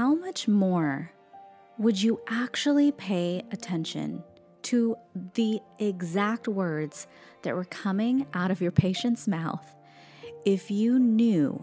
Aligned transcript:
how 0.00 0.14
much 0.14 0.48
more 0.48 1.12
would 1.76 2.02
you 2.02 2.18
actually 2.26 2.90
pay 2.90 3.42
attention 3.52 4.24
to 4.62 4.96
the 5.34 5.60
exact 5.78 6.48
words 6.48 7.06
that 7.42 7.54
were 7.54 7.66
coming 7.66 8.26
out 8.32 8.50
of 8.50 8.62
your 8.62 8.70
patient's 8.70 9.28
mouth 9.28 9.76
if 10.46 10.70
you 10.70 10.98
knew 10.98 11.62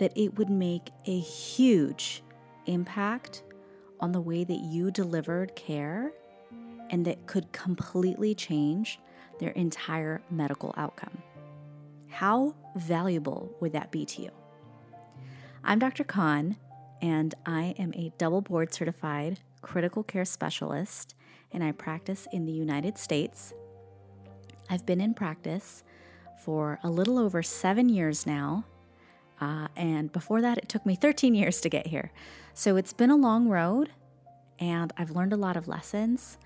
that 0.00 0.12
it 0.16 0.36
would 0.36 0.50
make 0.50 0.90
a 1.06 1.16
huge 1.20 2.24
impact 2.66 3.44
on 4.00 4.10
the 4.10 4.20
way 4.20 4.42
that 4.42 4.58
you 4.58 4.90
delivered 4.90 5.54
care 5.54 6.10
and 6.90 7.04
that 7.04 7.24
could 7.28 7.52
completely 7.52 8.34
change 8.34 8.98
their 9.38 9.50
entire 9.50 10.20
medical 10.28 10.74
outcome. 10.76 11.22
How 12.08 12.56
valuable 12.74 13.48
would 13.60 13.74
that 13.74 13.92
be 13.92 14.04
to 14.06 14.22
you? 14.22 14.30
I'm 15.62 15.78
Dr. 15.78 16.02
Khan, 16.02 16.56
and 17.02 17.34
I 17.46 17.74
am 17.78 17.92
a 17.94 18.12
double 18.18 18.40
board 18.40 18.72
certified 18.72 19.40
critical 19.62 20.02
care 20.02 20.24
specialist, 20.24 21.14
and 21.52 21.62
I 21.62 21.72
practice 21.72 22.26
in 22.32 22.46
the 22.46 22.52
United 22.52 22.98
States. 22.98 23.52
I've 24.68 24.86
been 24.86 25.00
in 25.00 25.14
practice 25.14 25.82
for 26.44 26.78
a 26.82 26.90
little 26.90 27.18
over 27.18 27.42
seven 27.42 27.88
years 27.88 28.26
now. 28.26 28.64
Uh, 29.40 29.68
and 29.76 30.12
before 30.12 30.40
that, 30.42 30.58
it 30.58 30.68
took 30.68 30.84
me 30.86 30.94
13 31.00 31.34
years 31.34 31.60
to 31.60 31.68
get 31.68 31.86
here. 31.86 32.12
So 32.54 32.76
it's 32.76 32.92
been 32.92 33.10
a 33.10 33.16
long 33.16 33.48
road, 33.48 33.90
and 34.58 34.92
I've 34.96 35.10
learned 35.10 35.32
a 35.32 35.36
lot 35.36 35.56
of 35.56 35.68
lessons. 35.68 36.38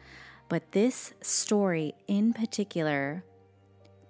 But 0.48 0.72
this 0.72 1.14
story 1.20 1.94
in 2.06 2.32
particular 2.32 3.24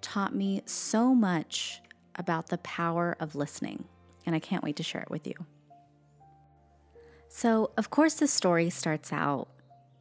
taught 0.01 0.34
me 0.34 0.62
so 0.67 1.15
much 1.15 1.81
about 2.17 2.48
the 2.48 2.59
power 2.59 3.17
of 3.19 3.34
listening, 3.34 3.84
and 4.27 4.34
I 4.34 4.39
can't 4.39 4.62
wait 4.62 4.77
to 4.77 4.83
share 4.83 5.01
it 5.01 5.11
with 5.11 5.27
you. 5.27 5.34
So, 7.37 7.73
of 7.77 7.91
course, 7.91 8.15
the 8.15 8.29
story 8.29 8.70
starts 8.70 9.12
out 9.12 9.48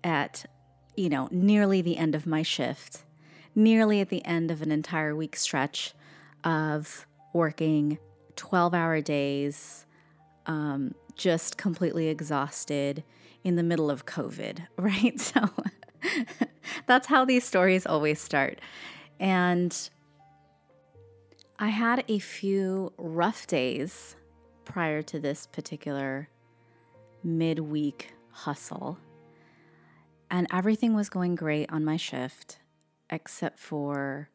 at, 0.04 0.46
you 0.96 1.10
know, 1.10 1.30
nearly 1.32 1.82
the 1.82 1.98
end 1.98 2.14
of 2.14 2.28
my 2.28 2.44
shift, 2.44 3.02
nearly 3.56 4.02
at 4.02 4.10
the 4.10 4.24
end 4.24 4.52
of 4.52 4.62
an 4.62 4.72
entire 4.72 5.16
week 5.16 5.36
stretch 5.36 5.96
of 6.44 7.08
working 7.34 7.98
12 8.36 8.76
hour 8.76 9.02
days, 9.02 9.88
um, 10.46 10.94
just 11.16 11.58
completely 11.58 12.08
exhausted 12.08 13.04
in 13.44 13.56
the 13.56 13.64
middle 13.64 13.90
of 13.90 14.06
COVID, 14.06 14.68
right? 14.78 15.20
So 15.20 15.50
that's 16.86 17.08
how 17.08 17.26
these 17.26 17.44
stories 17.44 17.88
always 17.88 18.22
start. 18.22 18.62
And 19.20 19.90
I 21.58 21.70
had 21.70 22.04
a 22.08 22.20
few 22.20 22.94
rough 22.96 23.48
days 23.48 24.18
prior 24.66 25.02
to 25.02 25.20
this 25.20 25.48
particular 25.48 26.30
midweek 27.24 28.14
hustle. 28.32 28.98
And 30.30 30.48
everything 30.52 30.96
was 30.96 31.10
going 31.10 31.36
great 31.36 31.72
on 31.72 31.86
my 31.86 31.98
shift 31.98 32.60
except 33.10 33.60
for 33.60 34.30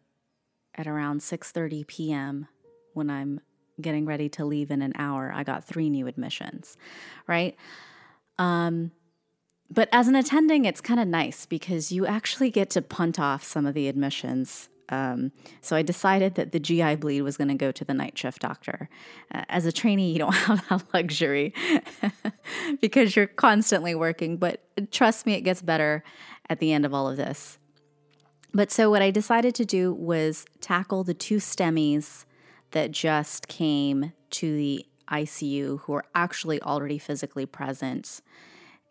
at 0.74 0.86
around 0.86 1.20
6:30 1.20 1.86
p.m. 1.86 2.48
when 2.94 3.10
I'm 3.10 3.40
getting 3.80 4.06
ready 4.06 4.28
to 4.30 4.44
leave 4.44 4.70
in 4.70 4.82
an 4.82 4.92
hour, 4.96 5.32
I 5.34 5.42
got 5.44 5.64
3 5.64 5.90
new 5.90 6.06
admissions, 6.06 6.76
right? 7.26 7.56
Um 8.38 8.92
but 9.70 9.88
as 9.92 10.08
an 10.08 10.14
attending, 10.14 10.64
it's 10.64 10.80
kind 10.80 10.98
of 10.98 11.06
nice 11.06 11.44
because 11.44 11.92
you 11.92 12.06
actually 12.06 12.50
get 12.50 12.70
to 12.70 12.80
punt 12.80 13.20
off 13.20 13.44
some 13.44 13.66
of 13.66 13.74
the 13.74 13.88
admissions 13.88 14.70
um, 14.88 15.32
so 15.60 15.76
I 15.76 15.82
decided 15.82 16.34
that 16.36 16.52
the 16.52 16.60
GI 16.60 16.96
bleed 16.96 17.22
was 17.22 17.36
going 17.36 17.48
to 17.48 17.54
go 17.54 17.70
to 17.72 17.84
the 17.84 17.94
night 17.94 18.16
shift 18.16 18.40
doctor. 18.40 18.88
Uh, 19.32 19.44
as 19.48 19.66
a 19.66 19.72
trainee, 19.72 20.12
you 20.12 20.18
don't 20.18 20.32
have 20.34 20.68
that 20.68 20.84
luxury 20.94 21.52
because 22.80 23.14
you're 23.14 23.26
constantly 23.26 23.94
working, 23.94 24.36
but 24.36 24.62
trust 24.90 25.26
me, 25.26 25.34
it 25.34 25.42
gets 25.42 25.62
better 25.62 26.02
at 26.48 26.58
the 26.58 26.72
end 26.72 26.86
of 26.86 26.94
all 26.94 27.08
of 27.08 27.16
this. 27.16 27.58
But 28.54 28.70
so 28.70 28.90
what 28.90 29.02
I 29.02 29.10
decided 29.10 29.54
to 29.56 29.64
do 29.64 29.92
was 29.92 30.46
tackle 30.60 31.04
the 31.04 31.14
two 31.14 31.36
STEMIs 31.36 32.24
that 32.70 32.90
just 32.90 33.48
came 33.48 34.12
to 34.30 34.56
the 34.56 34.86
ICU 35.10 35.80
who 35.80 35.92
are 35.94 36.04
actually 36.14 36.60
already 36.62 36.98
physically 36.98 37.46
present 37.46 38.20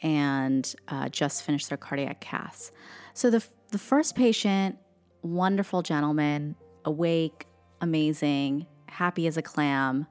and 0.02 0.76
uh, 0.88 1.10
just 1.10 1.44
finished 1.44 1.70
their 1.70 1.78
cardiac 1.78 2.22
caths. 2.22 2.72
So 3.14 3.30
the, 3.30 3.44
the 3.72 3.80
first 3.80 4.16
patient 4.16 4.78
wonderful 5.22 5.82
gentleman, 5.82 6.56
awake, 6.86 7.48
amazing, 7.82 8.66
happy 8.88 9.28
as 9.28 9.38
a 9.38 9.42
clam, 9.42 10.08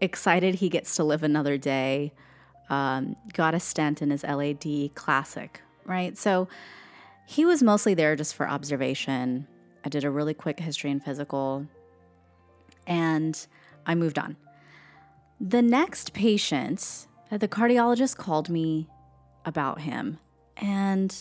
excited 0.00 0.56
he 0.56 0.68
gets 0.68 0.96
to 0.96 1.04
live 1.04 1.22
another 1.22 1.56
day, 1.58 2.12
um, 2.70 3.16
got 3.32 3.54
a 3.54 3.60
stent 3.60 4.02
in 4.02 4.10
his 4.10 4.22
LAD, 4.22 4.94
classic, 4.94 5.60
right? 5.84 6.16
So 6.16 6.48
he 7.26 7.44
was 7.44 7.62
mostly 7.62 7.94
there 7.94 8.16
just 8.16 8.34
for 8.34 8.48
observation. 8.48 9.46
I 9.84 9.88
did 9.88 10.04
a 10.04 10.10
really 10.10 10.34
quick 10.34 10.60
history 10.60 10.90
and 10.90 11.02
physical, 11.02 11.66
and 12.86 13.46
I 13.86 13.94
moved 13.94 14.18
on. 14.18 14.36
The 15.40 15.62
next 15.62 16.12
patient, 16.12 17.06
the 17.30 17.48
cardiologist 17.48 18.16
called 18.16 18.48
me 18.48 18.88
about 19.44 19.80
him, 19.80 20.18
and 20.56 21.14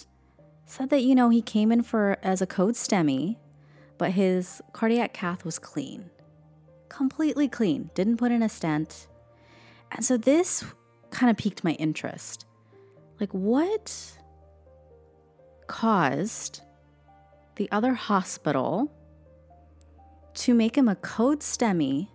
said 0.65 0.89
that, 0.89 1.03
you 1.03 1.15
know, 1.15 1.29
he 1.29 1.41
came 1.41 1.71
in 1.71 1.83
for 1.83 2.17
as 2.23 2.41
a 2.41 2.47
code 2.47 2.75
STEMI, 2.75 3.37
but 3.97 4.11
his 4.11 4.61
cardiac 4.73 5.13
cath 5.13 5.45
was 5.45 5.59
clean. 5.59 6.09
Completely 6.89 7.47
clean. 7.47 7.89
Didn't 7.93 8.17
put 8.17 8.31
in 8.31 8.41
a 8.43 8.49
stent. 8.49 9.07
And 9.91 10.03
so 10.03 10.17
this 10.17 10.63
kind 11.11 11.29
of 11.29 11.37
piqued 11.37 11.63
my 11.63 11.73
interest. 11.73 12.45
Like, 13.19 13.31
what 13.31 14.17
caused 15.67 16.61
the 17.55 17.69
other 17.71 17.93
hospital 17.93 18.91
to 20.33 20.53
make 20.53 20.77
him 20.77 20.89
a 20.89 20.95
code 20.95 21.39
STEMI, 21.39 22.09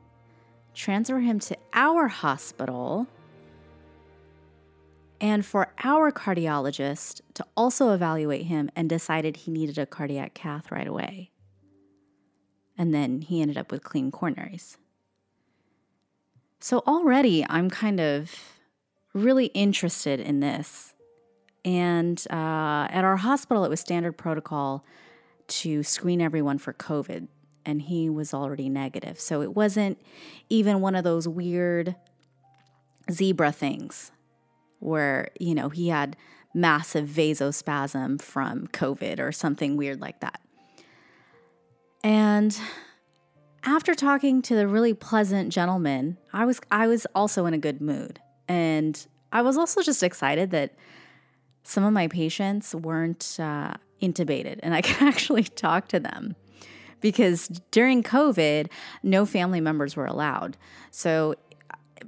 transfer 0.74 1.20
him 1.20 1.38
to 1.40 1.56
our 1.72 2.08
hospital? 2.08 3.06
And 5.20 5.44
for 5.44 5.72
our 5.84 6.10
cardiologist 6.10 7.20
to 7.34 7.44
also 7.56 7.92
evaluate 7.92 8.46
him 8.46 8.70
and 8.74 8.88
decided 8.88 9.36
he 9.36 9.50
needed 9.50 9.76
a 9.78 9.86
cardiac 9.86 10.34
cath 10.34 10.72
right 10.72 10.86
away. 10.86 11.30
And 12.78 12.94
then 12.94 13.20
he 13.20 13.42
ended 13.42 13.58
up 13.58 13.70
with 13.70 13.84
clean 13.84 14.10
coronaries. 14.10 14.78
So 16.60 16.78
already 16.86 17.44
I'm 17.48 17.68
kind 17.68 18.00
of 18.00 18.34
really 19.12 19.46
interested 19.46 20.20
in 20.20 20.40
this. 20.40 20.94
And 21.64 22.24
uh, 22.30 22.88
at 22.90 23.04
our 23.04 23.16
hospital, 23.16 23.64
it 23.64 23.68
was 23.68 23.80
standard 23.80 24.16
protocol 24.16 24.84
to 25.48 25.82
screen 25.82 26.20
everyone 26.22 26.58
for 26.58 26.72
COVID, 26.72 27.28
and 27.66 27.82
he 27.82 28.08
was 28.08 28.32
already 28.32 28.70
negative. 28.70 29.20
So 29.20 29.42
it 29.42 29.54
wasn't 29.54 30.00
even 30.48 30.80
one 30.80 30.94
of 30.94 31.04
those 31.04 31.28
weird 31.28 31.96
zebra 33.10 33.52
things 33.52 34.12
where, 34.80 35.28
you 35.38 35.54
know, 35.54 35.68
he 35.68 35.88
had 35.88 36.16
massive 36.54 37.08
vasospasm 37.08 38.20
from 38.20 38.66
COVID 38.68 39.20
or 39.20 39.32
something 39.32 39.76
weird 39.76 40.00
like 40.00 40.20
that. 40.20 40.40
And 42.02 42.58
after 43.62 43.94
talking 43.94 44.42
to 44.42 44.56
the 44.56 44.66
really 44.66 44.94
pleasant 44.94 45.52
gentleman, 45.52 46.16
I 46.32 46.44
was 46.44 46.60
I 46.70 46.86
was 46.86 47.06
also 47.14 47.46
in 47.46 47.54
a 47.54 47.58
good 47.58 47.80
mood. 47.80 48.20
And 48.48 49.06
I 49.32 49.42
was 49.42 49.56
also 49.56 49.82
just 49.82 50.02
excited 50.02 50.50
that 50.50 50.74
some 51.62 51.84
of 51.84 51.92
my 51.92 52.08
patients 52.08 52.74
weren't 52.74 53.36
uh, 53.38 53.74
intubated 54.02 54.58
and 54.62 54.74
I 54.74 54.80
could 54.82 55.06
actually 55.06 55.44
talk 55.44 55.88
to 55.88 56.00
them 56.00 56.34
because 57.00 57.48
during 57.70 58.02
COVID, 58.02 58.68
no 59.02 59.24
family 59.24 59.60
members 59.60 59.96
were 59.96 60.06
allowed. 60.06 60.56
So 60.90 61.34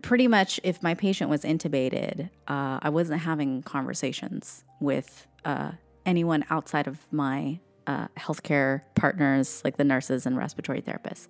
pretty 0.01 0.27
much 0.27 0.59
if 0.63 0.83
my 0.83 0.95
patient 0.95 1.29
was 1.29 1.43
intubated, 1.43 2.31
uh, 2.49 2.79
I 2.81 2.89
wasn't 2.89 3.21
having 3.21 3.63
conversations 3.63 4.65
with 4.81 5.27
uh, 5.45 5.73
anyone 6.07 6.45
outside 6.51 6.87
of 6.87 7.07
my 7.13 7.61
uh, 7.87 8.09
healthcare 8.17 8.83
partners, 8.95 9.61
like 9.65 9.77
the 9.77 9.85
nurses 9.85 10.25
and 10.25 10.37
respiratory 10.37 10.81
therapists. 10.81 11.29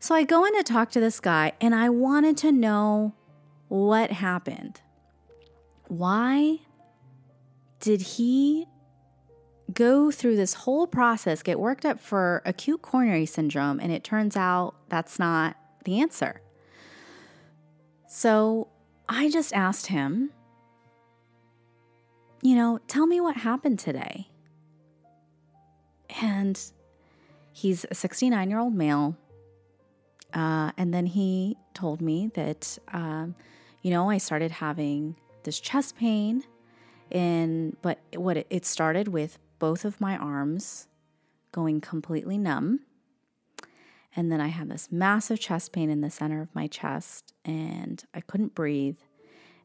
So 0.00 0.14
I 0.14 0.24
go 0.24 0.44
in 0.44 0.56
to 0.56 0.62
talk 0.62 0.90
to 0.92 1.00
this 1.00 1.20
guy, 1.20 1.52
and 1.60 1.74
I 1.74 1.88
wanted 1.88 2.36
to 2.38 2.52
know 2.52 3.14
what 3.68 4.10
happened. 4.10 4.80
Why 5.88 6.60
did 7.80 8.00
he 8.00 8.66
go 9.72 10.10
through 10.10 10.36
this 10.36 10.54
whole 10.54 10.86
process, 10.86 11.42
get 11.42 11.60
worked 11.60 11.84
up 11.84 12.00
for 12.00 12.42
acute 12.44 12.82
coronary 12.82 13.26
syndrome, 13.26 13.80
and 13.80 13.92
it 13.92 14.04
turns 14.04 14.36
out 14.36 14.74
that's 14.88 15.18
not 15.18 15.56
the 15.84 16.00
answer? 16.00 16.40
So 18.08 18.68
I 19.08 19.28
just 19.28 19.52
asked 19.52 19.86
him, 19.88 20.30
you 22.42 22.56
know, 22.56 22.80
tell 22.88 23.06
me 23.06 23.20
what 23.20 23.36
happened 23.36 23.78
today. 23.78 24.28
And 26.20 26.58
he's 27.52 27.84
a 27.90 27.94
69 27.94 28.48
year 28.48 28.58
old 28.58 28.74
male. 28.74 29.16
Uh, 30.32 30.72
and 30.76 30.92
then 30.92 31.06
he 31.06 31.56
told 31.74 32.00
me 32.00 32.30
that, 32.34 32.78
um, 32.92 33.34
you 33.82 33.90
know, 33.90 34.10
I 34.10 34.18
started 34.18 34.52
having 34.52 35.16
this 35.44 35.60
chest 35.60 35.96
pain 35.96 36.44
and 37.10 37.76
but 37.80 37.98
what 38.14 38.36
it, 38.36 38.46
it 38.50 38.66
started 38.66 39.08
with 39.08 39.38
both 39.58 39.84
of 39.84 40.00
my 40.00 40.16
arms 40.16 40.88
going 41.52 41.80
completely 41.80 42.38
numb. 42.38 42.80
And 44.16 44.32
then 44.32 44.40
I 44.40 44.48
had 44.48 44.68
this 44.68 44.90
massive 44.90 45.38
chest 45.38 45.72
pain 45.72 45.90
in 45.90 46.00
the 46.00 46.10
center 46.10 46.40
of 46.40 46.54
my 46.54 46.66
chest 46.66 47.34
and 47.44 48.02
I 48.14 48.20
couldn't 48.20 48.54
breathe 48.54 48.98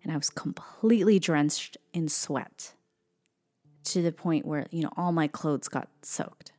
and 0.04 0.12
I 0.12 0.18
was 0.18 0.30
completely 0.30 1.18
drenched 1.18 1.78
in 1.94 2.10
sweat 2.10 2.74
to 3.86 4.02
the 4.02 4.12
point 4.12 4.46
where, 4.46 4.68
you 4.72 4.84
know, 4.84 4.92
all 4.98 5.12
my 5.12 5.28
clothes 5.28 5.68
got 5.68 5.90
soaked. 6.02 6.52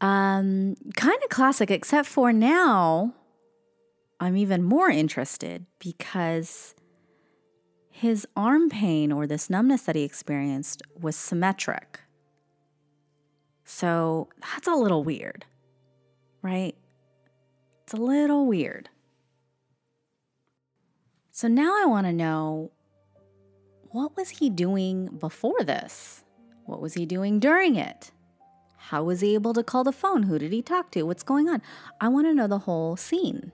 Um, 0.00 0.74
kind 0.96 1.18
of 1.22 1.28
classic, 1.30 1.70
except 1.70 2.08
for 2.08 2.32
now, 2.32 3.14
I'm 4.18 4.36
even 4.36 4.62
more 4.62 4.90
interested 4.90 5.66
because 5.78 6.74
his 7.88 8.26
arm 8.36 8.68
pain 8.68 9.12
or 9.12 9.26
this 9.26 9.48
numbness 9.48 9.82
that 9.82 9.94
he 9.94 10.02
experienced 10.02 10.82
was 11.00 11.14
symmetric. 11.14 12.00
So 13.64 14.28
that's 14.40 14.66
a 14.66 14.74
little 14.74 15.04
weird, 15.04 15.44
right? 16.42 16.74
It's 17.84 17.92
a 17.92 17.96
little 17.96 18.46
weird. 18.46 18.88
So 21.30 21.48
now 21.48 21.74
I 21.82 21.86
want 21.86 22.06
to 22.06 22.12
know 22.12 22.70
what 23.90 24.16
was 24.16 24.30
he 24.30 24.48
doing 24.50 25.06
before 25.06 25.62
this? 25.62 26.24
What 26.64 26.80
was 26.80 26.94
he 26.94 27.04
doing 27.06 27.38
during 27.40 27.76
it? 27.76 28.10
How 28.76 29.04
was 29.04 29.20
he 29.20 29.34
able 29.34 29.52
to 29.54 29.62
call 29.62 29.84
the 29.84 29.92
phone? 29.92 30.24
Who 30.24 30.38
did 30.38 30.52
he 30.52 30.62
talk 30.62 30.90
to? 30.92 31.02
What's 31.02 31.22
going 31.22 31.48
on? 31.48 31.62
I 32.00 32.08
want 32.08 32.26
to 32.26 32.34
know 32.34 32.46
the 32.46 32.60
whole 32.60 32.96
scene. 32.96 33.52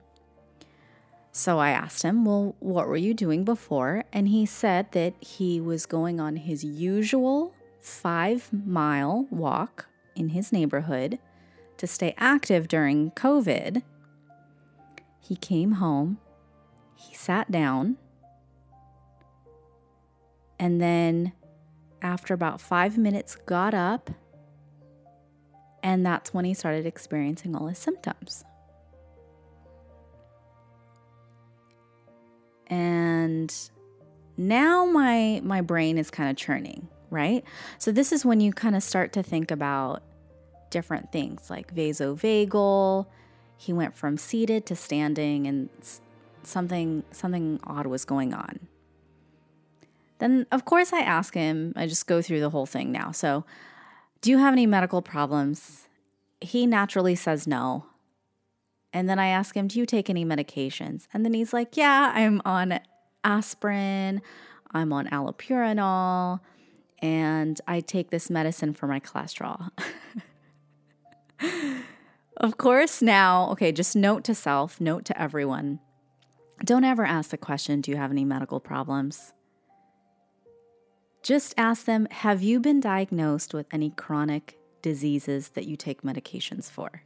So 1.31 1.59
I 1.59 1.71
asked 1.71 2.03
him, 2.03 2.25
Well, 2.25 2.55
what 2.59 2.87
were 2.87 2.97
you 2.97 3.13
doing 3.13 3.43
before? 3.43 4.05
And 4.11 4.27
he 4.27 4.45
said 4.45 4.91
that 4.93 5.13
he 5.19 5.61
was 5.61 5.85
going 5.85 6.19
on 6.19 6.37
his 6.37 6.63
usual 6.63 7.53
five 7.79 8.49
mile 8.51 9.27
walk 9.29 9.88
in 10.19 10.29
his 10.29 10.51
neighborhood 10.51 11.17
to 11.77 11.87
stay 11.87 12.13
active 12.17 12.67
during 12.67 13.11
COVID. 13.11 13.81
He 15.19 15.35
came 15.35 15.73
home, 15.73 16.19
he 16.95 17.15
sat 17.15 17.49
down, 17.49 17.97
and 20.59 20.81
then 20.81 21.31
after 22.01 22.33
about 22.33 22.61
five 22.61 22.97
minutes 22.97 23.35
got 23.45 23.73
up 23.73 24.09
and 25.81 26.05
that's 26.05 26.33
when 26.33 26.45
he 26.45 26.53
started 26.53 26.85
experiencing 26.85 27.55
all 27.55 27.67
his 27.67 27.77
symptoms 27.77 28.43
and 32.67 33.53
now 34.37 34.85
my 34.85 35.41
my 35.43 35.61
brain 35.61 35.97
is 35.97 36.09
kind 36.09 36.29
of 36.29 36.37
churning 36.37 36.87
right 37.09 37.43
so 37.77 37.91
this 37.91 38.11
is 38.11 38.25
when 38.25 38.39
you 38.39 38.53
kind 38.53 38.75
of 38.75 38.83
start 38.83 39.11
to 39.13 39.23
think 39.23 39.51
about 39.51 40.03
different 40.69 41.11
things 41.11 41.49
like 41.49 41.73
vasovagal 41.75 43.05
he 43.57 43.73
went 43.73 43.95
from 43.95 44.17
seated 44.17 44.65
to 44.65 44.75
standing 44.75 45.47
and 45.47 45.69
something 46.43 47.03
something 47.11 47.59
odd 47.65 47.85
was 47.87 48.05
going 48.05 48.33
on 48.33 48.59
then, 50.19 50.45
of 50.51 50.65
course, 50.65 50.93
I 50.93 50.99
ask 50.99 51.33
him, 51.33 51.73
I 51.75 51.87
just 51.87 52.05
go 52.05 52.21
through 52.21 52.41
the 52.41 52.49
whole 52.49 52.65
thing 52.65 52.91
now. 52.91 53.11
So, 53.11 53.45
do 54.21 54.29
you 54.29 54.37
have 54.37 54.53
any 54.53 54.67
medical 54.67 55.01
problems? 55.01 55.87
He 56.41 56.65
naturally 56.65 57.15
says 57.15 57.47
no. 57.47 57.85
And 58.91 59.09
then 59.09 59.17
I 59.17 59.27
ask 59.27 59.55
him, 59.55 59.67
Do 59.67 59.79
you 59.79 59.85
take 59.85 60.09
any 60.09 60.25
medications? 60.25 61.07
And 61.13 61.23
then 61.23 61.33
he's 61.33 61.53
like, 61.53 61.77
Yeah, 61.77 62.11
I'm 62.13 62.41
on 62.43 62.79
aspirin, 63.23 64.21
I'm 64.71 64.91
on 64.91 65.07
allopurinol, 65.07 66.41
and 67.01 67.61
I 67.65 67.79
take 67.79 68.09
this 68.09 68.29
medicine 68.29 68.73
for 68.73 68.87
my 68.87 68.99
cholesterol. 68.99 69.69
of 72.37 72.57
course, 72.57 73.01
now, 73.01 73.49
okay, 73.51 73.71
just 73.71 73.95
note 73.95 74.23
to 74.25 74.35
self, 74.35 74.79
note 74.79 75.05
to 75.05 75.21
everyone 75.21 75.79
don't 76.63 76.83
ever 76.83 77.05
ask 77.05 77.29
the 77.29 77.37
question, 77.37 77.81
Do 77.81 77.91
you 77.91 77.97
have 77.97 78.11
any 78.11 78.25
medical 78.25 78.59
problems? 78.59 79.33
Just 81.23 81.53
ask 81.57 81.85
them 81.85 82.07
Have 82.11 82.41
you 82.41 82.59
been 82.59 82.79
diagnosed 82.79 83.53
with 83.53 83.67
any 83.71 83.91
chronic 83.91 84.57
diseases 84.81 85.49
that 85.49 85.65
you 85.65 85.75
take 85.75 86.01
medications 86.01 86.69
for? 86.69 87.03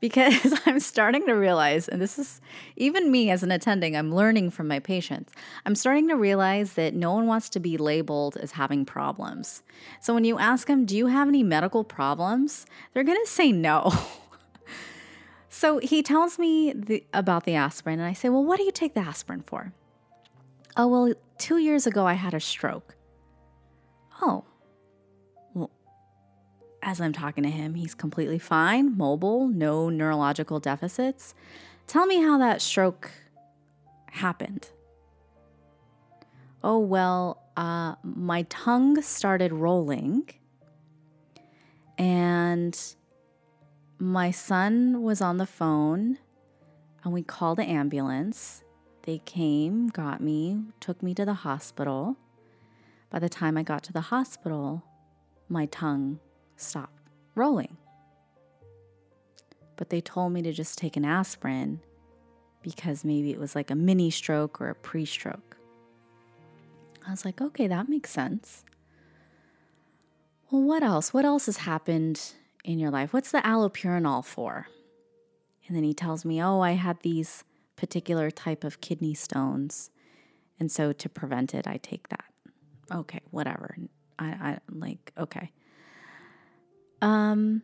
Because 0.00 0.58
I'm 0.66 0.80
starting 0.80 1.26
to 1.26 1.32
realize, 1.32 1.88
and 1.88 2.00
this 2.00 2.18
is 2.18 2.40
even 2.76 3.10
me 3.10 3.30
as 3.30 3.42
an 3.42 3.50
attending, 3.50 3.96
I'm 3.96 4.14
learning 4.14 4.50
from 4.50 4.66
my 4.66 4.78
patients. 4.78 5.32
I'm 5.66 5.74
starting 5.74 6.08
to 6.08 6.16
realize 6.16 6.72
that 6.74 6.94
no 6.94 7.12
one 7.12 7.26
wants 7.26 7.48
to 7.50 7.60
be 7.60 7.76
labeled 7.76 8.36
as 8.36 8.52
having 8.52 8.84
problems. 8.84 9.62
So 10.00 10.14
when 10.14 10.24
you 10.24 10.38
ask 10.38 10.66
them, 10.66 10.86
Do 10.86 10.96
you 10.96 11.06
have 11.06 11.28
any 11.28 11.42
medical 11.42 11.84
problems? 11.84 12.66
They're 12.92 13.04
going 13.04 13.22
to 13.22 13.30
say 13.30 13.52
no. 13.52 13.92
so 15.48 15.78
he 15.78 16.02
tells 16.02 16.38
me 16.38 16.72
the, 16.72 17.04
about 17.12 17.44
the 17.44 17.54
aspirin, 17.54 18.00
and 18.00 18.08
I 18.08 18.14
say, 18.14 18.28
Well, 18.28 18.44
what 18.44 18.56
do 18.56 18.64
you 18.64 18.72
take 18.72 18.94
the 18.94 19.00
aspirin 19.00 19.42
for? 19.42 19.72
Oh, 20.76 20.86
well, 20.86 21.14
two 21.38 21.58
years 21.58 21.86
ago 21.86 22.06
I 22.06 22.14
had 22.14 22.32
a 22.32 22.40
stroke. 22.40 22.96
Oh, 24.22 24.44
as 26.82 27.00
I'm 27.00 27.12
talking 27.12 27.44
to 27.44 27.50
him, 27.50 27.74
he's 27.74 27.94
completely 27.94 28.38
fine, 28.38 28.96
mobile, 28.96 29.48
no 29.48 29.88
neurological 29.88 30.60
deficits. 30.60 31.34
Tell 31.86 32.06
me 32.06 32.20
how 32.22 32.38
that 32.38 32.62
stroke 32.62 33.10
happened. 34.10 34.70
Oh, 36.62 36.78
well, 36.78 37.42
uh, 37.56 37.94
my 38.02 38.42
tongue 38.42 39.00
started 39.02 39.52
rolling, 39.52 40.30
and 41.98 42.78
my 43.98 44.30
son 44.30 45.02
was 45.02 45.20
on 45.20 45.38
the 45.38 45.46
phone, 45.46 46.18
and 47.02 47.12
we 47.12 47.22
called 47.22 47.58
the 47.58 47.68
ambulance. 47.68 48.62
They 49.02 49.18
came, 49.24 49.88
got 49.88 50.20
me, 50.20 50.64
took 50.80 51.02
me 51.02 51.14
to 51.14 51.24
the 51.24 51.34
hospital. 51.34 52.16
By 53.10 53.18
the 53.18 53.28
time 53.28 53.56
I 53.56 53.62
got 53.62 53.82
to 53.84 53.92
the 53.92 54.02
hospital, 54.02 54.84
my 55.48 55.66
tongue 55.66 56.20
stopped 56.60 57.00
rolling. 57.34 57.76
But 59.76 59.90
they 59.90 60.00
told 60.00 60.32
me 60.32 60.42
to 60.42 60.52
just 60.52 60.78
take 60.78 60.96
an 60.96 61.04
aspirin 61.04 61.80
because 62.62 63.04
maybe 63.04 63.30
it 63.30 63.38
was 63.38 63.54
like 63.54 63.70
a 63.70 63.74
mini 63.74 64.10
stroke 64.10 64.60
or 64.60 64.68
a 64.68 64.74
pre 64.74 65.04
stroke. 65.04 65.56
I 67.06 67.10
was 67.10 67.24
like, 67.24 67.40
okay, 67.40 67.66
that 67.66 67.88
makes 67.88 68.10
sense. 68.10 68.64
Well, 70.50 70.62
what 70.62 70.82
else? 70.82 71.14
What 71.14 71.24
else 71.24 71.46
has 71.46 71.58
happened 71.58 72.32
in 72.64 72.78
your 72.78 72.90
life? 72.90 73.12
What's 73.12 73.30
the 73.30 73.38
allopurinol 73.38 74.24
for? 74.24 74.66
And 75.66 75.76
then 75.76 75.84
he 75.84 75.94
tells 75.94 76.24
me, 76.24 76.42
oh, 76.42 76.60
I 76.60 76.72
had 76.72 77.00
these 77.00 77.44
particular 77.76 78.30
type 78.30 78.64
of 78.64 78.80
kidney 78.80 79.14
stones. 79.14 79.90
And 80.58 80.70
so 80.70 80.92
to 80.92 81.08
prevent 81.08 81.54
it, 81.54 81.66
I 81.66 81.78
take 81.78 82.08
that 82.08 82.24
okay, 82.92 83.20
whatever. 83.30 83.76
I, 84.18 84.26
I 84.26 84.58
like, 84.70 85.12
okay. 85.18 85.50
Um, 87.02 87.62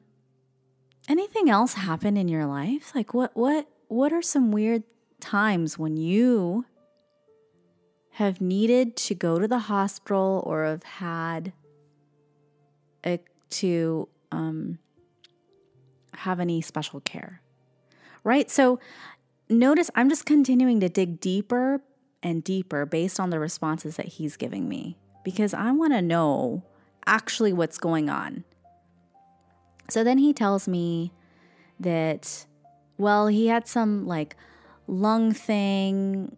anything 1.08 1.50
else 1.50 1.74
happen 1.74 2.16
in 2.16 2.28
your 2.28 2.46
life? 2.46 2.92
Like 2.94 3.14
what, 3.14 3.36
what, 3.36 3.68
what 3.88 4.12
are 4.12 4.22
some 4.22 4.52
weird 4.52 4.82
times 5.20 5.78
when 5.78 5.96
you 5.96 6.64
have 8.12 8.40
needed 8.40 8.96
to 8.96 9.14
go 9.14 9.38
to 9.38 9.46
the 9.46 9.58
hospital 9.60 10.42
or 10.46 10.64
have 10.64 10.82
had 10.82 11.52
a, 13.04 13.20
to 13.50 14.08
um, 14.32 14.78
have 16.14 16.40
any 16.40 16.60
special 16.60 17.00
care? 17.00 17.42
Right? 18.24 18.50
So 18.50 18.80
notice 19.48 19.90
I'm 19.94 20.08
just 20.08 20.26
continuing 20.26 20.80
to 20.80 20.88
dig 20.88 21.20
deeper 21.20 21.80
and 22.22 22.42
deeper 22.42 22.86
based 22.86 23.20
on 23.20 23.30
the 23.30 23.38
responses 23.38 23.96
that 23.96 24.06
he's 24.06 24.36
giving 24.36 24.68
me 24.68 24.96
because 25.22 25.54
I 25.54 25.70
want 25.70 25.92
to 25.92 26.02
know 26.02 26.64
actually 27.06 27.52
what's 27.52 27.78
going 27.78 28.10
on. 28.10 28.44
So 29.88 30.04
then 30.04 30.18
he 30.18 30.32
tells 30.32 30.66
me 30.66 31.12
that, 31.80 32.46
well, 32.98 33.26
he 33.28 33.46
had 33.46 33.68
some 33.68 34.06
like 34.06 34.36
lung 34.86 35.32
thing. 35.32 36.36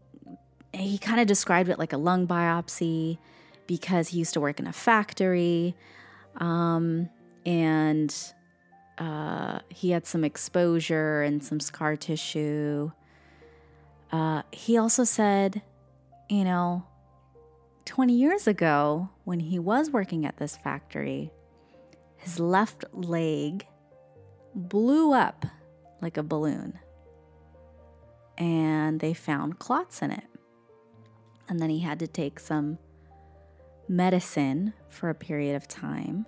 He 0.73 0.99
kind 0.99 1.21
of 1.21 1.26
described 1.26 1.69
it 1.69 1.78
like 1.78 1.93
a 1.93 1.97
lung 1.97 2.26
biopsy 2.26 3.19
because 3.67 4.09
he 4.09 4.19
used 4.19 4.35
to 4.35 4.40
work 4.40 4.59
in 4.59 4.67
a 4.67 4.73
factory. 4.73 5.75
Um, 6.37 7.09
and 7.47 8.14
uh, 8.99 9.61
he 9.69 9.90
had 9.90 10.07
some 10.07 10.25
exposure 10.25 11.23
and 11.23 11.43
some 11.43 11.61
scar 11.61 11.97
tissue. 11.97 12.90
Uh, 14.11 14.43
he 14.52 14.76
also 14.76 15.05
said, 15.05 15.62
you 16.28 16.45
know, 16.45 16.85
20 17.85 18.12
years 18.12 18.47
ago, 18.47 19.09
when 19.25 19.40
he 19.40 19.59
was 19.59 19.90
working 19.90 20.26
at 20.26 20.37
this 20.37 20.57
factory, 20.57 21.31
his 22.29 22.39
left 22.39 22.85
leg 22.93 23.67
blew 24.55 25.15
up 25.15 25.47
like 26.03 26.19
a 26.19 26.23
balloon. 26.23 26.79
and 28.37 29.01
they 29.01 29.13
found 29.13 29.59
clots 29.59 30.01
in 30.01 30.13
it. 30.13 30.23
And 31.49 31.59
then 31.59 31.71
he 31.71 31.81
had 31.81 31.99
to 31.99 32.07
take 32.07 32.39
some 32.39 32.79
medicine 33.89 34.75
for 34.89 35.09
a 35.11 35.15
period 35.15 35.57
of 35.57 35.67
time 35.67 36.25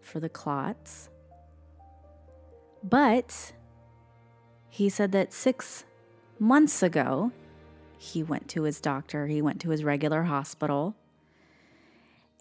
for 0.00 0.20
the 0.20 0.28
clots. 0.28 1.10
But 2.84 3.52
he 4.68 4.88
said 4.88 5.10
that 5.12 5.32
six 5.32 5.84
months 6.38 6.80
ago, 6.80 7.32
he 7.98 8.22
went 8.22 8.48
to 8.50 8.62
his 8.62 8.80
doctor, 8.80 9.26
he 9.26 9.42
went 9.42 9.60
to 9.62 9.70
his 9.70 9.82
regular 9.82 10.22
hospital, 10.22 10.94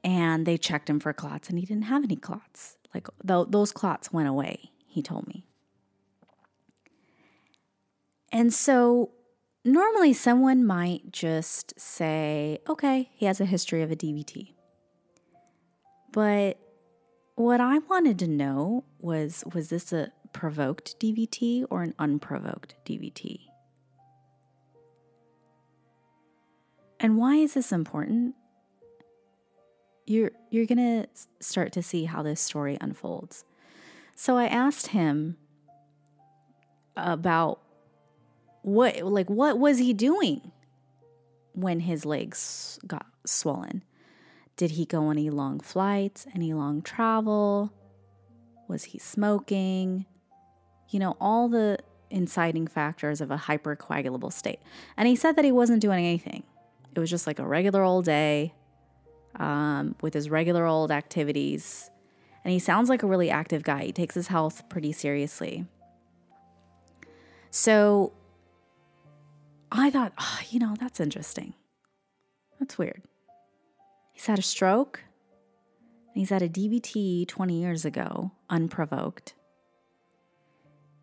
and 0.06 0.46
they 0.46 0.56
checked 0.56 0.88
him 0.88 1.00
for 1.00 1.12
clots, 1.12 1.50
and 1.50 1.58
he 1.58 1.66
didn't 1.66 1.86
have 1.86 2.04
any 2.04 2.16
clots. 2.16 2.78
Like 2.94 3.08
th- 3.28 3.48
those 3.50 3.72
clots 3.72 4.14
went 4.14 4.30
away, 4.30 4.70
he 4.86 5.02
told 5.02 5.28
me. 5.28 5.48
And 8.32 8.54
so 8.54 9.12
normally 9.66 10.14
someone 10.14 10.64
might 10.64 11.12
just 11.12 11.78
say, 11.80 12.60
okay, 12.70 13.10
he 13.16 13.26
has 13.26 13.42
a 13.42 13.46
history 13.46 13.82
of 13.82 13.92
a 13.92 13.96
DVT. 13.96 14.54
But 16.14 16.60
what 17.34 17.60
I 17.60 17.80
wanted 17.80 18.20
to 18.20 18.28
know 18.28 18.86
was 19.00 19.44
was 19.54 19.70
this 19.70 19.92
a 19.92 20.12
provoked 20.34 21.00
DVT 21.00 21.66
or 21.72 21.82
an 21.82 21.96
unprovoked 21.98 22.76
DVT? 22.86 23.40
And 27.00 27.18
why 27.18 27.38
is 27.38 27.56
this 27.56 27.72
important? 27.72 28.36
You're 30.06 30.32
you're 30.50 30.66
going 30.66 30.78
to 30.78 31.08
start 31.40 31.72
to 31.74 31.84
see 31.84 32.06
how 32.06 32.22
this 32.22 32.40
story 32.40 32.78
unfolds. 32.80 33.44
So 34.16 34.38
I 34.38 34.46
asked 34.46 34.88
him 34.88 35.38
about 36.96 37.60
what 38.62 39.02
like 39.04 39.30
what 39.30 39.60
was 39.60 39.80
he 39.80 39.94
doing 39.94 40.52
when 41.54 41.82
his 41.82 42.06
legs 42.06 42.80
got 42.88 43.08
swollen? 43.26 43.84
Did 44.58 44.72
he 44.72 44.86
go 44.86 45.10
any 45.10 45.30
long 45.30 45.60
flights, 45.60 46.26
any 46.34 46.54
long 46.54 46.82
travel? 46.82 47.74
Was 48.68 48.86
he 48.86 49.00
smoking? 49.00 50.06
You 50.90 51.00
know, 51.00 51.18
all 51.20 51.50
the 51.50 51.80
inciting 52.10 52.68
factors 52.68 53.20
of 53.20 53.32
a 53.32 53.38
hypercoagulable 53.38 54.32
state. 54.32 54.60
And 54.96 55.08
he 55.08 55.16
said 55.16 55.36
that 55.36 55.44
he 55.44 55.52
wasn't 55.52 55.82
doing 55.82 56.06
anything. 56.06 56.44
It 56.96 57.00
was 57.00 57.10
just 57.10 57.28
like 57.28 57.40
a 57.40 57.46
regular 57.46 57.84
old 57.84 58.06
day 58.06 58.54
um, 59.40 59.96
with 60.02 60.14
his 60.14 60.30
regular 60.30 60.66
old 60.66 60.92
activities. 60.92 61.90
And 62.44 62.52
he 62.52 62.60
sounds 62.60 62.90
like 62.90 63.04
a 63.04 63.08
really 63.08 63.30
active 63.30 63.64
guy. 63.64 63.86
He 63.86 63.92
takes 63.92 64.16
his 64.16 64.28
health 64.28 64.68
pretty 64.70 64.92
seriously. 64.92 65.66
So 67.50 68.14
I 69.72 69.90
thought, 69.90 70.14
oh, 70.18 70.40
you 70.50 70.60
know, 70.60 70.76
that's 70.80 71.00
interesting. 71.00 71.54
That's 72.60 72.78
weird. 72.78 73.02
He's 74.14 74.26
had 74.26 74.40
a 74.40 74.44
stroke 74.44 75.02
and 76.14 76.22
he's 76.22 76.30
had 76.30 76.42
a 76.42 76.50
DVT 76.50 77.28
20 77.28 77.60
years 77.60 77.84
ago, 77.84 78.32
unprovoked. 78.50 79.34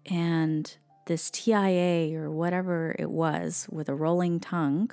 And 0.06 0.74
this 1.06 1.30
TIA 1.30 2.18
or 2.18 2.30
whatever 2.30 2.96
it 2.98 3.10
was 3.10 3.66
with 3.70 3.88
a 3.88 3.94
rolling 3.94 4.40
tongue 4.40 4.90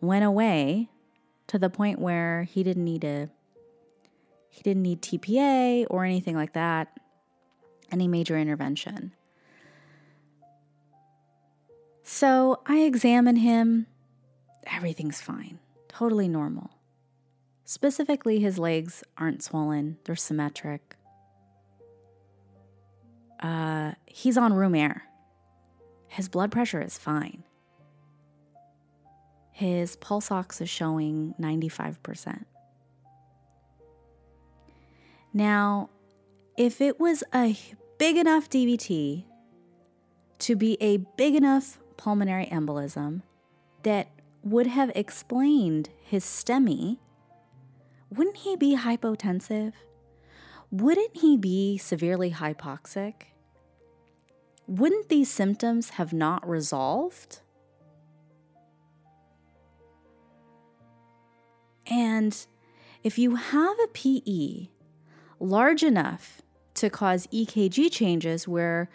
went 0.00 0.24
away 0.24 0.88
to 1.48 1.58
the 1.58 1.68
point 1.68 1.98
where 1.98 2.44
he 2.44 2.62
didn't 2.62 2.84
need 2.84 3.04
a 3.04 3.28
he 4.50 4.62
didn't 4.62 4.82
need 4.82 5.02
TPA 5.02 5.86
or 5.90 6.04
anything 6.04 6.34
like 6.34 6.54
that, 6.54 6.88
any 7.92 8.08
major 8.08 8.36
intervention. 8.36 9.14
So 12.02 12.60
I 12.66 12.78
examine 12.78 13.36
him. 13.36 13.86
Everything's 14.66 15.20
fine, 15.20 15.58
totally 15.88 16.28
normal. 16.28 16.70
Specifically, 17.64 18.40
his 18.40 18.58
legs 18.58 19.04
aren't 19.16 19.42
swollen, 19.42 19.98
they're 20.04 20.16
symmetric. 20.16 20.96
Uh, 23.40 23.92
he's 24.06 24.36
on 24.36 24.52
room 24.54 24.74
air. 24.74 25.04
His 26.08 26.28
blood 26.28 26.50
pressure 26.50 26.80
is 26.80 26.98
fine. 26.98 27.44
His 29.58 29.96
pulse 29.96 30.30
ox 30.30 30.60
is 30.60 30.70
showing 30.70 31.34
95%. 31.40 32.44
Now, 35.34 35.90
if 36.56 36.80
it 36.80 37.00
was 37.00 37.24
a 37.34 37.58
big 37.98 38.16
enough 38.16 38.48
DVT 38.48 39.24
to 40.38 40.54
be 40.54 40.78
a 40.80 40.98
big 41.16 41.34
enough 41.34 41.80
pulmonary 41.96 42.46
embolism 42.46 43.22
that 43.82 44.06
would 44.44 44.68
have 44.68 44.92
explained 44.94 45.88
his 46.04 46.24
STEMI 46.24 46.98
wouldn't 48.10 48.36
he 48.36 48.54
be 48.54 48.76
hypotensive? 48.76 49.72
Wouldn't 50.70 51.16
he 51.16 51.36
be 51.36 51.78
severely 51.78 52.30
hypoxic? 52.30 53.14
Wouldn't 54.68 55.08
these 55.08 55.28
symptoms 55.28 55.90
have 55.90 56.12
not 56.12 56.48
resolved? 56.48 57.40
And 61.88 62.36
if 63.02 63.18
you 63.18 63.36
have 63.36 63.76
a 63.82 63.88
PE 63.88 64.68
large 65.40 65.82
enough 65.82 66.42
to 66.74 66.90
cause 66.90 67.26
EKG 67.28 67.90
changes 67.90 68.46
where 68.46 68.88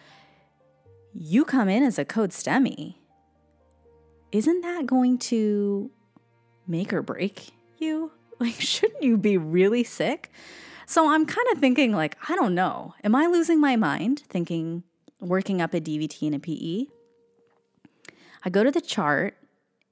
you 1.14 1.46
come 1.46 1.70
in 1.70 1.84
as 1.84 1.98
a 1.98 2.06
code 2.06 2.32
STEMI, 2.32 2.96
isn't 4.32 4.62
that 4.62 4.86
going 4.86 5.18
to 5.20 5.92
make 6.68 6.94
or 6.94 7.02
break 7.02 7.52
you? 7.78 8.12
Like, 8.40 8.60
shouldn't 8.60 9.04
you 9.04 9.16
be 9.16 9.38
really 9.38 9.86
sick? 9.86 10.30
So 10.86 11.14
I'm 11.14 11.26
kind 11.26 11.48
of 11.54 11.60
thinking, 11.60 11.94
like, 11.94 12.18
I 12.28 12.36
don't 12.36 12.54
know. 12.54 12.94
Am 13.02 13.16
I 13.16 13.28
losing 13.28 13.62
my 13.62 13.78
mind 13.78 14.24
thinking 14.28 14.84
working 15.22 15.62
up 15.62 15.74
a 15.74 15.80
DVT 15.80 16.24
and 16.24 16.36
a 16.36 16.40
PE? 16.40 16.88
I 18.44 18.50
go 18.50 18.66
to 18.66 18.72
the 18.72 18.82
chart 18.82 19.38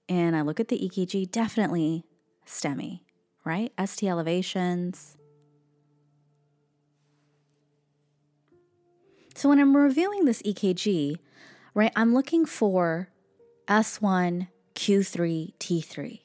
and 0.09 0.35
I 0.35 0.41
look 0.41 0.59
at 0.59 0.67
the 0.67 0.77
EKG, 0.77 1.31
definitely 1.31 2.03
STEMI, 2.45 3.01
right? 3.45 3.71
ST 3.83 4.09
elevations. 4.09 5.17
So 9.35 9.49
when 9.49 9.59
I'm 9.59 9.75
reviewing 9.75 10.25
this 10.25 10.41
EKG, 10.43 11.17
right, 11.73 11.91
I'm 11.95 12.13
looking 12.13 12.45
for 12.45 13.09
S1, 13.67 14.47
Q3, 14.75 15.53
T3. 15.57 16.19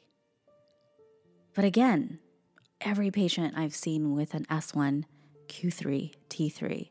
But 1.54 1.64
again, 1.64 2.18
every 2.80 3.10
patient 3.10 3.54
I've 3.56 3.74
seen 3.74 4.14
with 4.14 4.34
an 4.34 4.44
S1, 4.46 5.04
Q3, 5.48 6.12
T3 6.28 6.90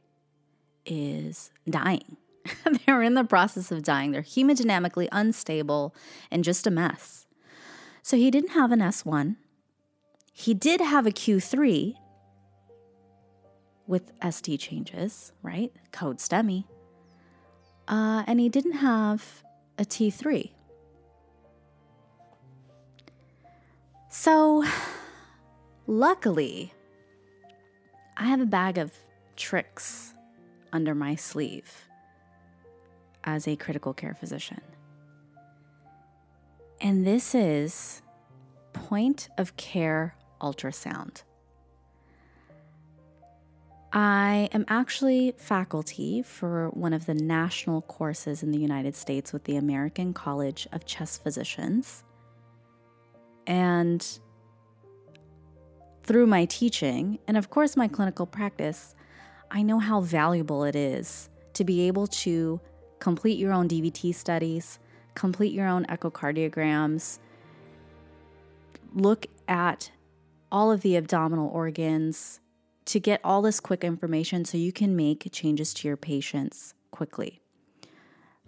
is 0.85 1.51
dying. 1.69 2.17
They're 2.85 3.01
in 3.01 3.15
the 3.15 3.23
process 3.23 3.71
of 3.71 3.83
dying. 3.83 4.11
They're 4.11 4.21
hemodynamically 4.21 5.07
unstable 5.11 5.95
and 6.31 6.43
just 6.43 6.65
a 6.65 6.71
mess. 6.71 7.24
So 8.05 8.17
he 8.17 8.29
didn't 8.29 8.51
have 8.51 8.71
an 8.71 8.81
S1. 8.81 9.35
He 10.31 10.53
did 10.53 10.79
have 10.79 11.07
a 11.07 11.09
Q3 11.09 11.95
with 13.87 14.11
ST 14.29 14.59
changes, 14.59 15.31
right? 15.41 15.71
Code 15.91 16.19
STEMI. 16.19 16.65
Uh, 17.87 18.23
and 18.27 18.39
he 18.39 18.47
didn't 18.47 18.73
have 18.73 19.43
a 19.79 19.85
T3. 19.85 20.51
So, 24.11 24.63
luckily, 25.87 26.75
I 28.17 28.25
have 28.25 28.39
a 28.39 28.45
bag 28.45 28.77
of 28.77 28.91
tricks 29.35 30.13
under 30.71 30.93
my 30.93 31.15
sleeve 31.15 31.87
as 33.23 33.47
a 33.47 33.55
critical 33.55 33.95
care 33.95 34.13
physician. 34.13 34.61
And 36.81 37.05
this 37.05 37.33
is 37.33 38.01
point 38.73 39.29
of 39.37 39.55
care 39.57 40.15
ultrasound. 40.41 41.23
I 43.93 44.49
am 44.51 44.65
actually 44.67 45.33
faculty 45.37 46.21
for 46.21 46.67
one 46.71 46.91
of 46.91 47.05
the 47.05 47.13
national 47.13 47.81
courses 47.83 48.43
in 48.43 48.51
the 48.51 48.57
United 48.57 48.93
States 48.93 49.31
with 49.31 49.45
the 49.45 49.55
American 49.55 50.13
College 50.13 50.67
of 50.73 50.85
Chest 50.85 51.23
Physicians. 51.23 52.03
And 53.47 54.05
through 56.03 56.27
my 56.27 56.43
teaching, 56.43 57.19
and 57.25 57.37
of 57.37 57.49
course 57.49 57.77
my 57.77 57.87
clinical 57.87 58.25
practice, 58.25 58.95
I 59.49 59.61
know 59.61 59.79
how 59.79 60.01
valuable 60.01 60.65
it 60.65 60.75
is 60.75 61.29
to 61.53 61.63
be 61.63 61.87
able 61.87 62.07
to 62.07 62.59
complete 62.99 63.39
your 63.39 63.53
own 63.53 63.69
DVT 63.69 64.13
studies, 64.13 64.79
complete 65.15 65.53
your 65.53 65.67
own 65.67 65.85
echocardiograms, 65.85 67.19
look 68.93 69.25
at 69.47 69.91
all 70.51 70.71
of 70.71 70.81
the 70.81 70.95
abdominal 70.95 71.49
organs 71.49 72.39
to 72.85 72.99
get 72.99 73.19
all 73.23 73.41
this 73.41 73.59
quick 73.59 73.83
information 73.83 74.45
so 74.45 74.57
you 74.57 74.71
can 74.71 74.95
make 74.95 75.27
changes 75.31 75.73
to 75.73 75.87
your 75.87 75.97
patients 75.97 76.73
quickly. 76.91 77.41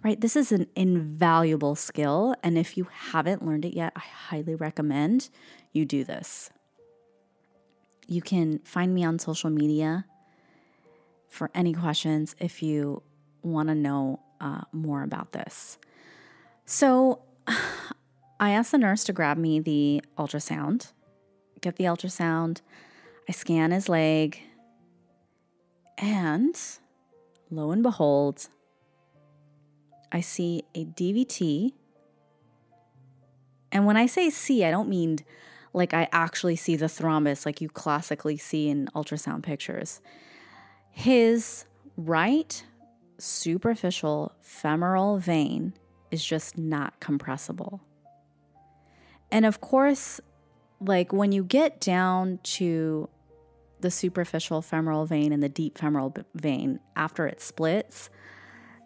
right? 0.02 0.20
This 0.20 0.36
is 0.36 0.52
an 0.52 0.66
invaluable 0.76 1.74
skill. 1.74 2.34
And 2.42 2.56
if 2.56 2.76
you 2.76 2.88
haven't 2.90 3.44
learned 3.44 3.64
it 3.64 3.74
yet, 3.74 3.92
I 3.96 4.00
highly 4.00 4.54
recommend 4.54 5.28
you 5.72 5.84
do 5.84 6.04
this. 6.04 6.50
You 8.06 8.22
can 8.22 8.60
find 8.60 8.94
me 8.94 9.04
on 9.04 9.18
social 9.18 9.50
media 9.50 10.06
for 11.28 11.50
any 11.54 11.74
questions 11.74 12.34
if 12.38 12.62
you 12.62 13.02
want 13.42 13.68
to 13.68 13.74
know 13.74 14.20
uh, 14.40 14.62
more 14.72 15.02
about 15.02 15.32
this. 15.32 15.78
So 16.70 17.20
I 18.38 18.50
asked 18.50 18.72
the 18.72 18.78
nurse 18.78 19.02
to 19.04 19.14
grab 19.14 19.38
me 19.38 19.58
the 19.58 20.02
ultrasound, 20.18 20.92
get 21.62 21.76
the 21.76 21.84
ultrasound. 21.84 22.60
I 23.26 23.32
scan 23.32 23.70
his 23.70 23.88
leg, 23.88 24.38
and 25.96 26.54
lo 27.50 27.70
and 27.70 27.82
behold, 27.82 28.48
I 30.12 30.20
see 30.20 30.62
a 30.74 30.84
DVT. 30.84 31.72
And 33.72 33.86
when 33.86 33.96
I 33.96 34.04
say 34.04 34.28
see, 34.28 34.62
I 34.62 34.70
don't 34.70 34.90
mean 34.90 35.20
like 35.72 35.94
I 35.94 36.06
actually 36.12 36.56
see 36.56 36.76
the 36.76 36.86
thrombus 36.86 37.46
like 37.46 37.62
you 37.62 37.70
classically 37.70 38.36
see 38.36 38.68
in 38.68 38.90
ultrasound 38.94 39.42
pictures. 39.42 40.02
His 40.90 41.64
right 41.96 42.62
superficial 43.16 44.32
femoral 44.42 45.18
vein 45.18 45.72
is 46.10 46.24
just 46.24 46.56
not 46.58 46.98
compressible. 47.00 47.80
And 49.30 49.44
of 49.44 49.60
course, 49.60 50.20
like 50.80 51.12
when 51.12 51.32
you 51.32 51.44
get 51.44 51.80
down 51.80 52.38
to 52.42 53.08
the 53.80 53.90
superficial 53.90 54.62
femoral 54.62 55.06
vein 55.06 55.32
and 55.32 55.42
the 55.42 55.48
deep 55.48 55.78
femoral 55.78 56.14
vein 56.34 56.80
after 56.96 57.26
it 57.26 57.40
splits, 57.40 58.10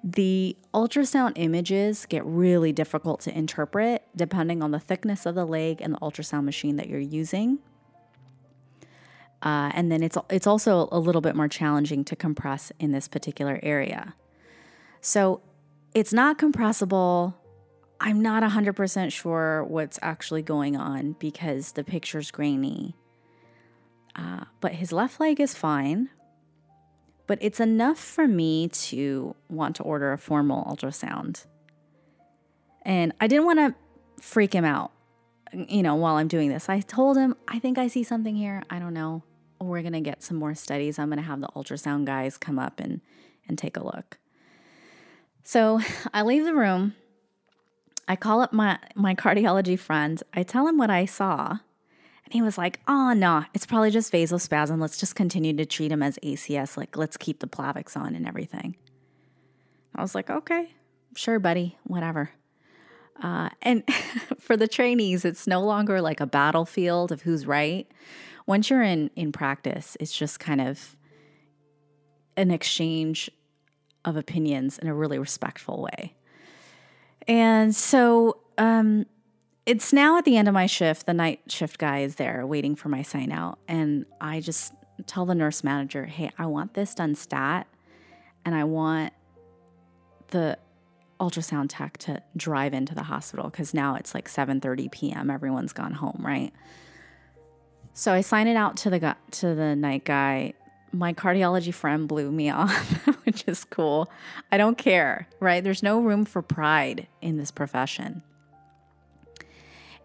the 0.05 0.57
ultrasound 0.75 1.33
images 1.37 2.07
get 2.07 2.25
really 2.27 2.73
difficult 2.73 3.21
to 3.21 3.37
interpret 3.37 4.03
depending 4.17 4.63
on 4.63 4.73
the 4.73 4.81
thickness 4.81 5.27
of 5.27 5.35
the 5.35 5.45
leg 5.45 5.81
and 5.81 5.95
the 5.95 5.99
ultrasound 5.99 6.45
machine 6.45 6.77
that 6.77 6.89
you're 6.89 6.99
using. 6.99 7.59
Uh, 9.43 9.71
and 9.75 9.91
then 9.91 10.03
it's 10.03 10.17
it's 10.31 10.47
also 10.47 10.89
a 10.93 10.99
little 10.99 11.21
bit 11.21 11.35
more 11.35 11.49
challenging 11.49 12.05
to 12.05 12.15
compress 12.15 12.73
in 12.79 12.93
this 12.93 13.09
particular 13.09 13.59
area. 13.63 14.15
So 15.01 15.41
it's 15.95 16.13
not 16.13 16.39
compressible. 16.39 17.37
I'm 18.01 18.21
not 18.21 18.43
100% 18.43 19.13
sure 19.13 19.65
what's 19.65 19.99
actually 20.03 20.43
going 20.43 20.77
on 20.77 21.13
because 21.19 21.73
the 21.73 21.85
picture's 21.85 22.31
grainy. 22.31 22.97
Uh, 24.17 24.45
but 24.61 24.73
his 24.73 24.93
left 24.93 25.21
leg 25.21 25.41
is 25.41 25.55
fine 25.55 26.11
but 27.27 27.39
it's 27.41 27.61
enough 27.61 27.99
for 27.99 28.29
me 28.29 28.69
to 28.69 29.35
want 29.49 29.77
to 29.77 29.83
order 29.83 30.13
a 30.13 30.19
formal 30.19 30.65
ultrasound. 30.65 31.47
And 32.83 33.15
I 33.21 33.27
didn't 33.27 33.47
want 33.47 33.59
to 33.59 33.75
freak 34.23 34.53
him 34.53 34.67
out, 34.67 34.93
you 35.53 35.83
know, 35.83 35.95
while 35.95 36.17
I'm 36.17 36.29
doing 36.29 36.51
this. 36.51 36.69
I 36.69 36.81
told 36.81 37.17
him, 37.17 37.35
I 37.49 37.59
think 37.59 37.79
I 37.79 37.87
see 37.87 38.03
something 38.03 38.35
here. 38.35 38.63
I 38.69 38.79
don't 38.79 38.95
know. 38.95 39.23
We're 39.61 39.83
going 39.83 39.93
to 39.93 40.01
get 40.01 40.23
some 40.23 40.37
more 40.37 40.55
studies. 40.55 40.99
I'm 40.99 41.09
going 41.09 41.21
to 41.21 41.25
have 41.25 41.41
the 41.41 41.49
ultrasound 41.57 42.05
guys 42.05 42.37
come 42.37 42.59
up 42.59 42.81
and, 42.81 43.01
and 43.49 43.57
take 43.57 43.77
a 43.77 43.83
look. 43.83 44.19
So 45.43 45.81
I 46.15 46.23
leave 46.23 46.45
the 46.45 46.55
room. 46.55 46.95
I 48.09 48.17
call 48.17 48.41
up 48.41 48.53
my, 48.53 48.79
my 48.95 49.15
cardiology 49.15 49.79
friend. 49.79 50.23
I 50.35 50.43
tell 50.43 50.67
him 50.67 50.77
what 50.77 50.91
I 50.91 51.05
saw. 51.05 51.59
And 52.25 52.33
he 52.33 52.43
was 52.43 52.59
like, 52.59 52.81
oh, 52.89 53.13
no, 53.13 53.45
it's 53.55 53.67
probably 53.67 53.91
just 53.91 54.13
vasospasm. 54.13 54.81
Let's 54.81 54.99
just 54.99 55.15
continue 55.15 55.55
to 55.57 55.65
treat 55.65 55.93
him 55.93 56.03
as 56.03 56.19
ACS. 56.23 56.77
Like, 56.77 56.97
let's 56.97 57.17
keep 57.17 57.41
the 57.41 57.47
Plavix 57.47 57.97
on 57.97 58.15
and 58.15 58.27
everything. 58.27 58.77
I 59.95 60.03
was 60.03 60.15
like, 60.15 60.31
okay, 60.31 60.73
sure, 61.15 61.39
buddy, 61.39 61.79
whatever. 61.85 62.31
Uh, 63.23 63.51
and 63.61 63.85
for 64.41 64.57
the 64.57 64.69
trainees, 64.69 65.25
it's 65.25 65.47
no 65.47 65.61
longer 65.61 66.01
like 66.01 66.21
a 66.21 66.27
battlefield 66.27 67.13
of 67.13 67.23
who's 67.23 67.47
right. 67.47 67.91
Once 68.47 68.71
you're 68.71 68.83
in 68.83 69.11
in 69.15 69.31
practice, 69.31 69.97
it's 70.01 70.17
just 70.17 70.41
kind 70.41 70.61
of 70.61 70.97
an 72.37 72.51
exchange 72.51 73.31
of 74.05 74.17
opinions 74.17 74.79
in 74.79 74.89
a 74.89 74.95
really 74.95 75.19
respectful 75.19 75.83
way. 75.83 76.15
And 77.29 77.75
so 77.75 78.39
um, 78.59 79.07
it's 79.65 79.93
now 79.93 80.19
at 80.19 80.25
the 80.25 80.37
end 80.37 80.49
of 80.49 80.55
my 80.55 80.67
shift. 80.67 81.07
The 81.07 81.15
night 81.15 81.41
shift 81.49 81.79
guy 81.79 82.01
is 82.01 82.17
there 82.17 82.47
waiting 82.47 82.75
for 82.75 82.89
my 82.89 83.03
sign 83.03 83.31
out. 83.31 83.59
And 83.69 84.07
I 84.21 84.41
just 84.41 84.73
tell 85.07 85.25
the 85.25 85.35
nurse 85.35 85.63
manager, 85.63 86.07
hey, 86.07 86.31
I 86.39 86.47
want 86.47 86.75
this 86.75 86.95
done 86.95 87.15
stat 87.15 87.67
and 88.45 88.55
I 88.55 88.65
want 88.65 89.13
the 90.29 90.59
ultrasound 91.21 91.67
tech 91.69 91.99
to 91.99 92.21
drive 92.37 92.75
into 92.75 92.95
the 92.95 93.05
hospital 93.05 93.49
because 93.49 93.73
now 93.73 93.95
it's 93.95 94.15
like 94.15 94.29
7:30 94.29 94.91
p.m. 94.91 95.31
Everyone's 95.31 95.73
gone 95.73 95.93
home, 95.93 96.21
right? 96.21 96.53
So 97.95 98.13
I 98.13 98.23
sign 98.23 98.49
it 98.49 98.57
out 98.57 98.77
to 98.79 98.91
the 98.91 99.17
to 99.33 99.55
the 99.55 99.77
night 99.77 100.05
guy. 100.05 100.55
My 100.93 101.15
cardiology 101.15 101.73
friend 101.73 102.07
blew 102.07 102.31
me 102.31 102.51
off, 102.61 103.07
which 103.25 103.45
is 103.47 103.65
cool. 103.65 104.11
I 104.51 104.57
don't 104.59 104.77
care, 104.77 105.29
right? 105.41 105.65
There's 105.65 105.83
no 105.83 106.01
room 106.01 106.25
for 106.25 106.43
pride 106.43 107.07
in 107.21 107.39
this 107.39 107.51
profession. 107.51 108.23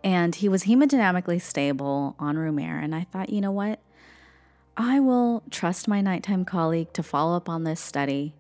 And 0.04 0.36
he 0.36 0.48
was 0.48 0.64
hemodynamically 0.64 1.42
stable 1.42 2.16
on 2.20 2.38
room 2.38 2.60
air. 2.60 2.80
And 2.80 2.96
I 2.96 3.04
thought, 3.12 3.30
you 3.30 3.42
know 3.42 3.52
what? 3.52 3.80
I 4.78 5.00
will 5.00 5.44
trust 5.50 5.88
my 5.88 6.02
nighttime 6.02 6.46
colleague 6.46 6.94
to 6.94 7.04
follow 7.04 7.36
up 7.36 7.50
on 7.50 7.64
this 7.64 7.82
study 7.82 8.36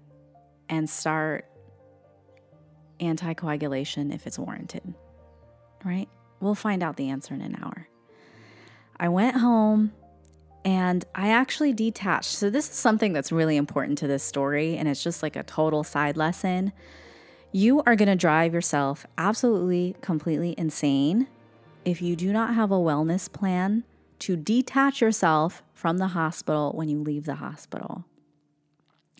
and 0.69 0.89
start 0.89 1.45
anticoagulation 2.99 4.13
if 4.13 4.27
it's 4.27 4.37
warranted, 4.37 4.93
right? 5.83 6.07
We'll 6.39 6.55
find 6.55 6.83
out 6.83 6.95
the 6.95 7.09
answer 7.09 7.33
in 7.33 7.41
an 7.41 7.57
hour. 7.61 7.87
I 8.99 9.09
went 9.09 9.37
home 9.37 9.93
and 10.65 11.05
I 11.15 11.29
actually 11.29 11.73
detached. 11.73 12.31
So, 12.31 12.49
this 12.49 12.69
is 12.69 12.75
something 12.75 13.13
that's 13.13 13.31
really 13.31 13.57
important 13.57 13.97
to 13.99 14.07
this 14.07 14.23
story, 14.23 14.77
and 14.77 14.87
it's 14.87 15.03
just 15.03 15.23
like 15.23 15.35
a 15.35 15.43
total 15.43 15.83
side 15.83 16.17
lesson. 16.17 16.73
You 17.51 17.81
are 17.85 17.95
going 17.95 18.09
to 18.09 18.15
drive 18.15 18.53
yourself 18.53 19.05
absolutely, 19.17 19.95
completely 20.01 20.53
insane 20.57 21.27
if 21.85 22.01
you 22.01 22.15
do 22.15 22.33
not 22.33 22.53
have 22.53 22.71
a 22.71 22.75
wellness 22.75 23.31
plan 23.31 23.83
to 24.19 24.35
detach 24.35 24.99
yourself 24.99 25.63
from 25.73 25.99
the 25.99 26.07
hospital 26.07 26.71
when 26.75 26.89
you 26.89 27.01
leave 27.01 27.25
the 27.25 27.35
hospital. 27.35 28.03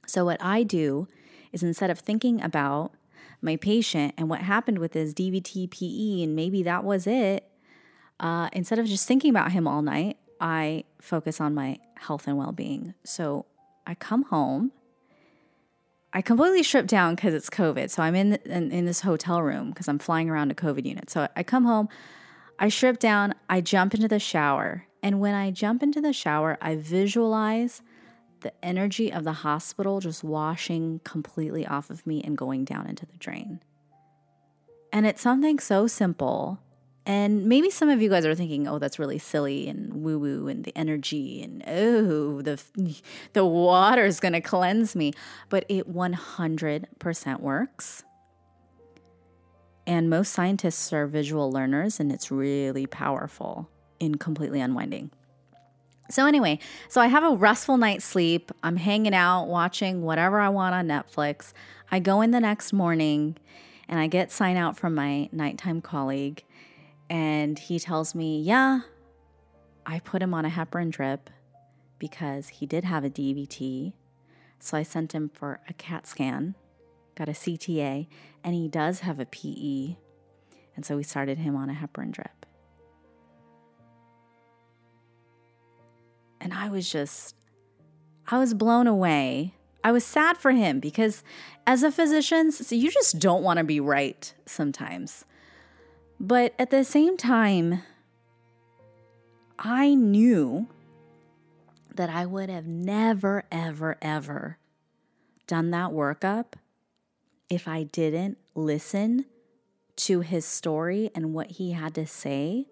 So, 0.06 0.26
what 0.26 0.41
I 0.41 0.63
do 0.63 1.08
is 1.52 1.63
instead 1.63 1.89
of 1.89 2.00
thinking 2.00 2.41
about 2.41 2.91
my 3.41 3.56
patient 3.56 4.13
and 4.17 4.30
what 4.30 4.41
happened 4.41 4.80
with 4.80 4.93
his 4.93 5.13
DVT 5.13 5.69
PE, 5.69 6.23
and 6.23 6.36
maybe 6.36 6.63
that 6.63 6.84
was 6.84 7.08
it, 7.08 7.50
uh, 8.19 8.50
instead 8.52 8.80
of 8.80 8.86
just 8.88 9.08
thinking 9.08 9.30
about 9.30 9.52
him 9.52 9.67
all 9.67 9.82
night, 9.82 10.17
I 10.39 10.84
focus 11.02 11.41
on 11.41 11.54
my 11.54 11.80
health 11.95 12.28
and 12.28 12.38
well 12.38 12.52
being. 12.52 12.93
So, 13.04 13.45
I 13.88 13.95
come 13.95 14.23
home. 14.23 14.73
I 16.12 16.21
completely 16.21 16.62
strip 16.62 16.88
down 16.88 17.15
because 17.15 17.34
it's 17.34 17.50
COVID. 17.50 17.89
So 17.89 18.04
I'm 18.04 18.15
in, 18.15 18.34
in, 18.45 18.71
in 18.71 18.86
this 18.86 19.02
hotel 19.02 19.41
room 19.41 19.69
because 19.69 19.88
I'm 19.88 20.00
flying 20.00 20.30
around 20.30 20.52
a 20.52 20.56
COVID 20.56 20.86
unit. 20.86 21.10
So 21.10 21.28
I 21.36 21.43
come 21.43 21.63
home, 21.63 21.88
I 22.60 22.69
strip 22.69 23.00
down, 23.00 23.34
I 23.50 23.62
jump 23.62 23.93
into 23.93 24.08
the 24.08 24.19
shower. 24.19 24.88
And 25.02 25.21
when 25.21 25.36
I 25.36 25.52
jump 25.52 25.84
into 25.84 26.02
the 26.02 26.12
shower, 26.12 26.58
I 26.62 26.76
visualize 26.76 27.82
the 28.41 28.54
energy 28.63 29.12
of 29.12 29.23
the 29.23 29.34
hospital 29.34 30.00
just 30.00 30.23
washing 30.23 31.00
completely 31.04 31.65
off 31.65 31.89
of 31.89 32.06
me 32.06 32.21
and 32.23 32.38
going 32.38 32.65
down 32.65 32.88
into 32.88 33.06
the 33.06 33.17
drain. 33.17 33.62
And 34.91 35.06
it's 35.06 35.21
something 35.21 35.60
so 35.60 35.88
simple. 35.88 36.60
And 37.08 37.46
maybe 37.46 37.70
some 37.70 37.88
of 37.88 38.02
you 38.02 38.10
guys 38.10 38.26
are 38.26 38.36
thinking, 38.36 38.67
"Oh, 38.67 38.80
that's 38.80 39.00
really 39.00 39.17
silly 39.17 39.70
and 39.70 40.04
woo-woo 40.04 40.50
and 40.50 40.65
the 40.65 40.78
energy 40.78 41.41
and 41.41 41.63
oh, 41.65 42.41
the 42.41 42.62
the 43.34 43.46
water 43.46 44.06
is 44.06 44.20
going 44.20 44.34
to 44.34 44.41
cleanse 44.41 44.93
me." 44.93 45.13
But 45.50 45.65
it 45.70 45.91
100% 45.91 47.39
works. 47.39 48.04
And 49.88 50.10
most 50.10 50.34
scientists 50.34 50.91
are 50.91 51.08
visual 51.08 51.50
learners, 51.50 52.02
and 52.02 52.12
it's 52.12 52.30
really 52.30 52.86
powerful 52.86 53.70
in 54.02 54.15
completely 54.15 54.60
unwinding. 54.60 55.12
So, 56.10 56.26
anyway, 56.26 56.60
so 56.89 57.00
I 57.00 57.08
have 57.08 57.24
a 57.24 57.36
restful 57.36 57.78
night's 57.78 58.04
sleep. 58.04 58.52
I'm 58.63 58.76
hanging 58.76 59.13
out, 59.13 59.46
watching 59.46 60.02
whatever 60.02 60.41
I 60.41 60.50
want 60.50 60.76
on 60.76 60.88
Netflix. 60.88 61.54
I 61.89 62.00
go 62.00 62.20
in 62.20 62.32
the 62.32 62.41
next 62.41 62.74
morning 62.74 63.38
and 63.88 64.00
I 64.00 64.08
get 64.08 64.32
sign 64.32 64.58
out 64.58 64.78
from 64.78 64.93
my 64.93 65.30
nighttime 65.32 65.82
colleague, 65.82 66.43
and 67.10 67.58
he 67.58 67.80
tells 67.80 68.15
me, 68.15 68.41
Yeah, 68.41 68.82
I 69.86 70.00
put 70.00 70.22
him 70.22 70.34
on 70.34 70.46
a 70.46 70.50
heparin 70.50 70.91
drip 70.91 71.30
because 72.00 72.50
he 72.50 72.65
did 72.65 72.84
have 72.84 73.04
a 73.04 73.10
DVT. 73.10 73.93
So 74.60 74.78
I 74.78 74.84
sent 74.84 75.13
him 75.13 75.30
for 75.30 75.60
a 75.70 75.74
CAT 75.74 76.08
scan 76.08 76.56
got 77.17 77.28
a 77.28 77.34
CTA, 77.34 78.08
and 78.43 78.54
he 78.54 78.67
does 78.67 79.02
have 79.02 79.20
a 79.20 79.26
PE. 79.26 79.96
And 80.76 80.86
so 80.86 80.96
we 80.96 81.04
started 81.04 81.39
him 81.39 81.56
on 81.56 81.70
a 81.70 81.74
heparin 81.74 82.12
drip. 82.12 82.46
And 86.39 86.54
I 86.54 86.70
was 86.70 86.89
just, 86.89 87.36
I 88.28 88.38
was 88.38 88.54
blown 88.54 88.86
away. 88.86 89.56
I 89.84 89.91
was 89.91 90.06
sad 90.06 90.38
for 90.38 90.52
him 90.52 90.80
because 90.80 91.24
as 91.65 91.82
a 91.82 91.91
physician, 91.91 92.52
so 92.52 92.76
you 92.76 92.91
just 92.91 93.20
don't 93.20 93.41
want 93.41 93.58
to 93.58 93.63
be 93.63 93.80
right 93.80 94.32
sometimes. 94.46 95.26
But 96.20 96.54
at 96.58 96.72
the 96.72 96.84
same 96.84 97.16
time, 97.16 97.84
I 99.60 99.94
knew 99.94 100.68
that 101.94 102.10
I 102.10 102.26
would 102.26 102.50
have 102.50 102.66
never, 102.66 103.44
ever, 103.52 103.98
ever 104.02 104.58
done 105.48 105.72
that 105.72 105.92
workup 105.92 106.54
if 107.50 107.68
I 107.68 107.84
didn't 107.84 108.38
listen 108.56 109.26
to 109.96 110.22
his 110.22 110.46
story 110.46 111.10
and 111.16 111.34
what 111.34 111.52
he 111.52 111.72
had 111.72 111.96
to 111.96 112.06
say 112.06 112.68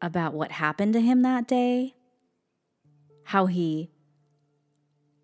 about 0.00 0.34
what 0.34 0.52
happened 0.52 0.92
to 0.94 1.00
him 1.00 1.22
that 1.22 1.46
day, 1.46 1.94
how 3.24 3.46
he 3.46 3.90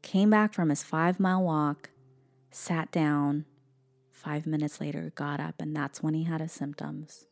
came 0.03 0.31
back 0.31 0.55
from 0.55 0.69
his 0.69 0.83
five 0.83 1.19
mile 1.19 1.43
walk, 1.43 1.91
sat 2.51 2.93
down, 2.93 3.45
five 4.19 4.47
minutes 4.47 4.81
later, 4.81 5.13
got 5.15 5.41
up, 5.41 5.55
and 5.61 5.75
that's 5.75 6.03
when 6.03 6.15
he 6.15 6.25
had 6.25 6.41
his 6.41 6.53
symptoms. 6.53 7.25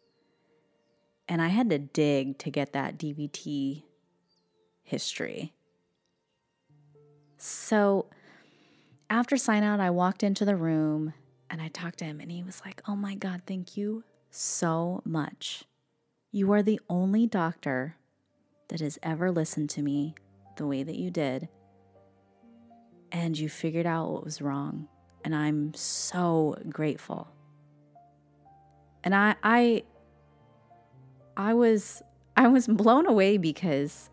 And 1.29 1.43
I 1.43 1.49
had 1.49 1.69
to 1.71 1.79
dig 1.79 2.39
to 2.39 2.51
get 2.51 2.73
that 2.73 2.97
DVT 2.97 3.83
history. 4.85 5.53
So 7.37 8.07
after 9.11 9.37
sign 9.37 9.65
out, 9.65 9.81
I 9.81 9.91
walked 9.91 10.23
into 10.23 10.45
the 10.45 10.57
room 10.57 11.13
and 11.51 11.61
I 11.61 11.69
talked 11.69 11.99
to 11.99 12.05
him, 12.05 12.21
and 12.21 12.31
he 12.31 12.43
was 12.43 12.61
like, 12.65 12.83
Oh 12.89 12.97
my 12.97 13.15
God, 13.15 13.43
thank 13.47 13.77
you 13.77 14.03
so 14.31 15.01
much. 15.05 15.65
You 16.33 16.53
are 16.53 16.63
the 16.63 16.81
only 16.89 17.27
doctor 17.27 17.97
that 18.69 18.81
has 18.81 18.99
ever 19.03 19.31
listened 19.31 19.71
to 19.71 19.83
me 19.83 20.15
the 20.57 20.67
way 20.67 20.83
that 20.83 20.97
you 20.97 21.11
did. 21.11 21.49
And 23.13 23.39
you 23.39 23.49
figured 23.49 23.87
out 23.87 24.11
what 24.11 24.25
was 24.25 24.43
wrong. 24.43 24.89
And 25.27 25.35
I'm 25.35 25.75
so 25.75 26.55
grateful. 26.71 27.27
And 29.03 29.13
I 29.13 29.35
I 29.43 29.83
I 31.37 31.53
was 31.53 32.01
I 32.37 32.47
was 32.47 32.69
blown 32.69 33.07
away 33.07 33.37
because 33.37 34.09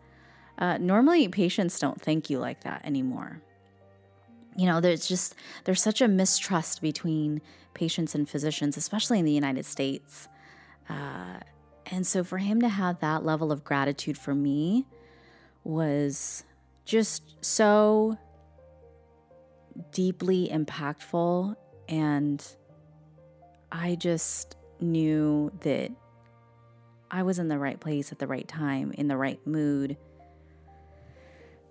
uh, 0.58 0.78
normally 0.78 1.28
patients 1.28 1.78
don't 1.78 2.02
thank 2.02 2.30
you 2.30 2.40
like 2.40 2.64
that 2.64 2.84
anymore. 2.84 3.40
You 4.56 4.66
know, 4.66 4.80
there's 4.80 5.06
just 5.06 5.36
there's 5.62 5.80
such 5.80 6.00
a 6.00 6.08
mistrust 6.08 6.82
between 6.82 7.40
patients 7.74 8.16
and 8.16 8.28
physicians, 8.28 8.76
especially 8.76 9.20
in 9.20 9.24
the 9.24 9.32
United 9.32 9.66
States. 9.66 10.28
Uh, 10.90 11.38
and 11.86 12.04
so 12.04 12.24
for 12.24 12.38
him 12.38 12.60
to 12.60 12.68
have 12.68 12.98
that 12.98 13.24
level 13.24 13.52
of 13.52 13.62
gratitude 13.62 14.18
for 14.18 14.34
me 14.34 14.84
was 15.62 16.42
just 16.84 17.36
so 17.40 18.18
deeply 19.92 20.48
impactful. 20.48 21.56
And 21.88 22.46
I 23.70 23.94
just 23.96 24.56
knew 24.80 25.52
that 25.60 25.90
I 27.10 27.22
was 27.22 27.38
in 27.38 27.48
the 27.48 27.58
right 27.58 27.78
place 27.78 28.12
at 28.12 28.18
the 28.18 28.26
right 28.26 28.46
time, 28.46 28.92
in 28.92 29.08
the 29.08 29.16
right 29.16 29.44
mood 29.46 29.96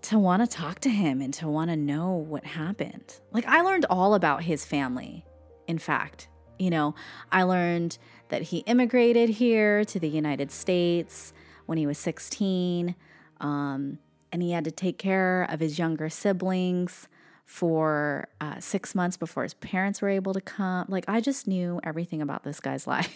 to 0.04 0.20
want 0.20 0.42
to 0.42 0.58
talk 0.58 0.80
to 0.82 0.90
him 0.90 1.22
and 1.22 1.34
to 1.34 1.48
want 1.48 1.70
to 1.72 1.78
know 1.78 2.16
what 2.16 2.46
happened. 2.46 3.20
Like, 3.32 3.46
I 3.46 3.62
learned 3.62 3.86
all 3.90 4.16
about 4.16 4.44
his 4.44 4.66
family, 4.66 5.26
in 5.66 5.78
fact. 5.78 6.28
You 6.60 6.70
know, 6.70 6.94
I 7.32 7.44
learned 7.44 7.98
that 8.30 8.44
he 8.44 8.60
immigrated 8.60 9.30
here 9.30 9.84
to 9.86 10.00
the 10.00 10.10
United 10.10 10.52
States 10.52 11.34
when 11.66 11.78
he 11.78 11.88
was 11.88 11.98
16, 11.98 12.96
um, 13.40 13.98
and 14.32 14.42
he 14.42 14.52
had 14.52 14.66
to 14.66 14.72
take 14.72 14.98
care 14.98 15.48
of 15.50 15.60
his 15.62 15.80
younger 15.80 16.10
siblings 16.10 17.08
for 17.46 18.28
uh, 18.40 18.60
six 18.60 18.96
months 18.96 19.18
before 19.18 19.44
his 19.44 19.54
parents 19.54 20.02
were 20.02 20.10
able 20.10 20.34
to 20.34 20.42
come. 20.42 20.86
Like, 20.88 21.06
I 21.08 21.22
just 21.22 21.48
knew 21.48 21.80
everything 21.84 22.22
about 22.22 22.44
this 22.44 22.60
guy's 22.60 22.88
life. 22.96 23.14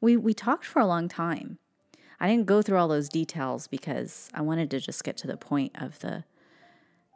we, 0.00 0.16
we 0.16 0.34
talked 0.34 0.64
for 0.64 0.80
a 0.80 0.86
long 0.86 1.08
time. 1.08 1.58
I 2.20 2.28
didn't 2.28 2.46
go 2.46 2.62
through 2.62 2.78
all 2.78 2.88
those 2.88 3.08
details 3.08 3.66
because 3.66 4.28
I 4.32 4.42
wanted 4.42 4.70
to 4.70 4.80
just 4.80 5.02
get 5.02 5.16
to 5.18 5.26
the 5.26 5.36
point 5.36 5.72
of 5.74 5.98
the 6.00 6.24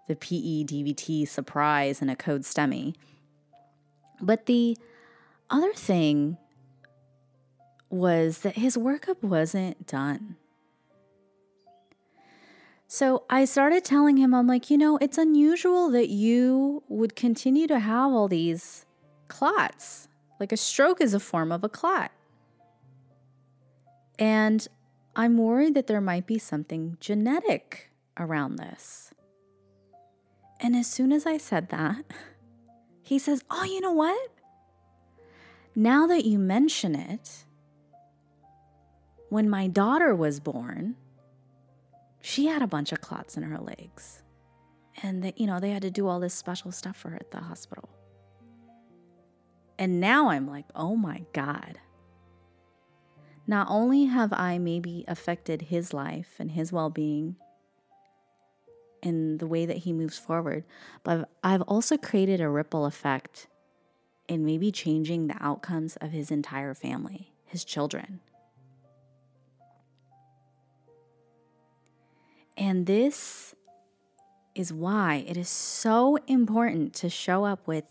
the 0.09 0.17
PE 0.17 0.65
DVT 0.65 1.27
surprise 1.27 2.01
and 2.01 2.11
a 2.11 2.17
code 2.17 2.43
STEMI. 2.43 2.95
But 4.21 4.47
the 4.47 4.77
other 5.51 5.73
thing 5.73 6.39
was 7.91 8.39
that 8.39 8.57
his 8.57 8.77
workup 8.77 9.23
wasn't 9.23 9.87
done. 9.87 10.37
So 12.89 13.25
I 13.29 13.45
started 13.45 13.85
telling 13.85 14.17
him, 14.17 14.33
I'm 14.33 14.47
like, 14.47 14.71
you 14.71 14.79
know, 14.79 14.97
it's 14.99 15.19
unusual 15.19 15.91
that 15.91 16.09
you 16.09 16.85
would 16.89 17.17
continue 17.17 17.67
to 17.67 17.81
have 17.81 18.13
all 18.13 18.29
these 18.29 18.87
clots. 19.29 20.09
Like 20.39 20.53
a 20.53 20.57
stroke 20.57 21.01
is 21.01 21.13
a 21.13 21.21
form 21.21 21.51
of 21.51 21.65
a 21.65 21.69
clot. 21.69 22.13
And 24.19 24.67
I'm 25.17 25.37
worried 25.37 25.75
that 25.75 25.89
there 25.89 26.01
might 26.01 26.27
be 26.27 26.39
something 26.39 26.97
genetic 27.01 27.91
around 28.17 28.57
this. 28.57 29.13
And 30.61 30.77
as 30.77 30.87
soon 30.87 31.13
as 31.13 31.27
I 31.27 31.39
said 31.39 31.69
that, 31.71 32.05
he 33.03 33.19
says, 33.19 33.43
Oh, 33.51 33.65
you 33.65 33.81
know 33.81 33.93
what? 33.93 34.31
Now 35.75 36.07
that 36.07 36.25
you 36.25 36.39
mention 36.39 36.95
it, 36.95 37.45
when 39.29 39.51
my 39.51 39.67
daughter 39.67 40.15
was 40.15 40.41
born, 40.41 40.97
she 42.27 42.47
had 42.47 42.63
a 42.63 42.67
bunch 42.67 42.93
of 42.93 43.01
clots 43.01 43.37
in 43.37 43.43
her 43.43 43.59
legs. 43.59 44.23
And 45.03 45.23
that, 45.23 45.39
you 45.39 45.47
know, 45.47 45.61
they 45.61 45.71
had 45.71 45.83
to 45.83 45.91
do 45.91 46.09
all 46.09 46.21
this 46.21 46.33
special 46.33 46.73
stuff 46.73 46.97
for 46.97 47.11
her 47.11 47.17
at 47.17 47.31
the 47.31 47.41
hospital. 47.41 47.89
And 49.79 50.01
now 50.01 50.31
I'm 50.31 50.49
like, 50.49 50.65
oh 50.75 50.97
my 50.97 51.25
God 51.35 51.79
not 53.47 53.69
only 53.71 54.07
have 54.07 54.33
I 54.33 54.59
maybe 54.59 55.05
affected 55.07 55.63
his 55.63 55.95
life 55.95 56.37
and 56.39 56.51
his 56.51 56.73
well 56.73 56.91
being 56.91 57.37
in 59.03 59.39
the 59.39 59.47
way 59.47 59.67
that 59.67 59.79
he 59.79 59.93
moves 59.93 60.19
forward, 60.19 60.65
but 61.05 61.29
I've 61.45 61.63
also 61.63 61.97
created 61.97 62.41
a 62.41 62.49
ripple 62.49 62.87
effect 62.87 63.47
in 64.29 64.45
maybe 64.45 64.73
changing 64.73 65.29
the 65.29 65.37
outcomes 65.41 65.97
of 65.97 66.11
his 66.11 66.31
entire 66.31 66.75
family, 66.75 67.33
his 67.45 67.65
children. 67.65 68.21
And 72.57 72.87
this 72.87 73.55
is 74.55 74.73
why 74.73 75.25
it 75.27 75.37
is 75.37 75.49
so 75.49 76.17
important 76.27 76.95
to 76.95 77.11
show 77.11 77.45
up 77.45 77.67
with 77.67 77.85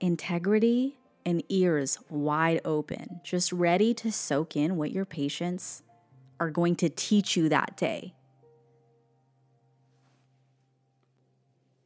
integrity 0.00 0.96
and 1.26 1.42
ears 1.48 1.98
wide 2.08 2.60
open, 2.64 3.20
just 3.22 3.52
ready 3.52 3.94
to 3.94 4.10
soak 4.10 4.56
in 4.56 4.76
what 4.76 4.90
your 4.90 5.04
patients 5.04 5.82
are 6.40 6.50
going 6.50 6.76
to 6.76 6.88
teach 6.88 7.36
you 7.36 7.48
that 7.48 7.76
day. 7.76 8.14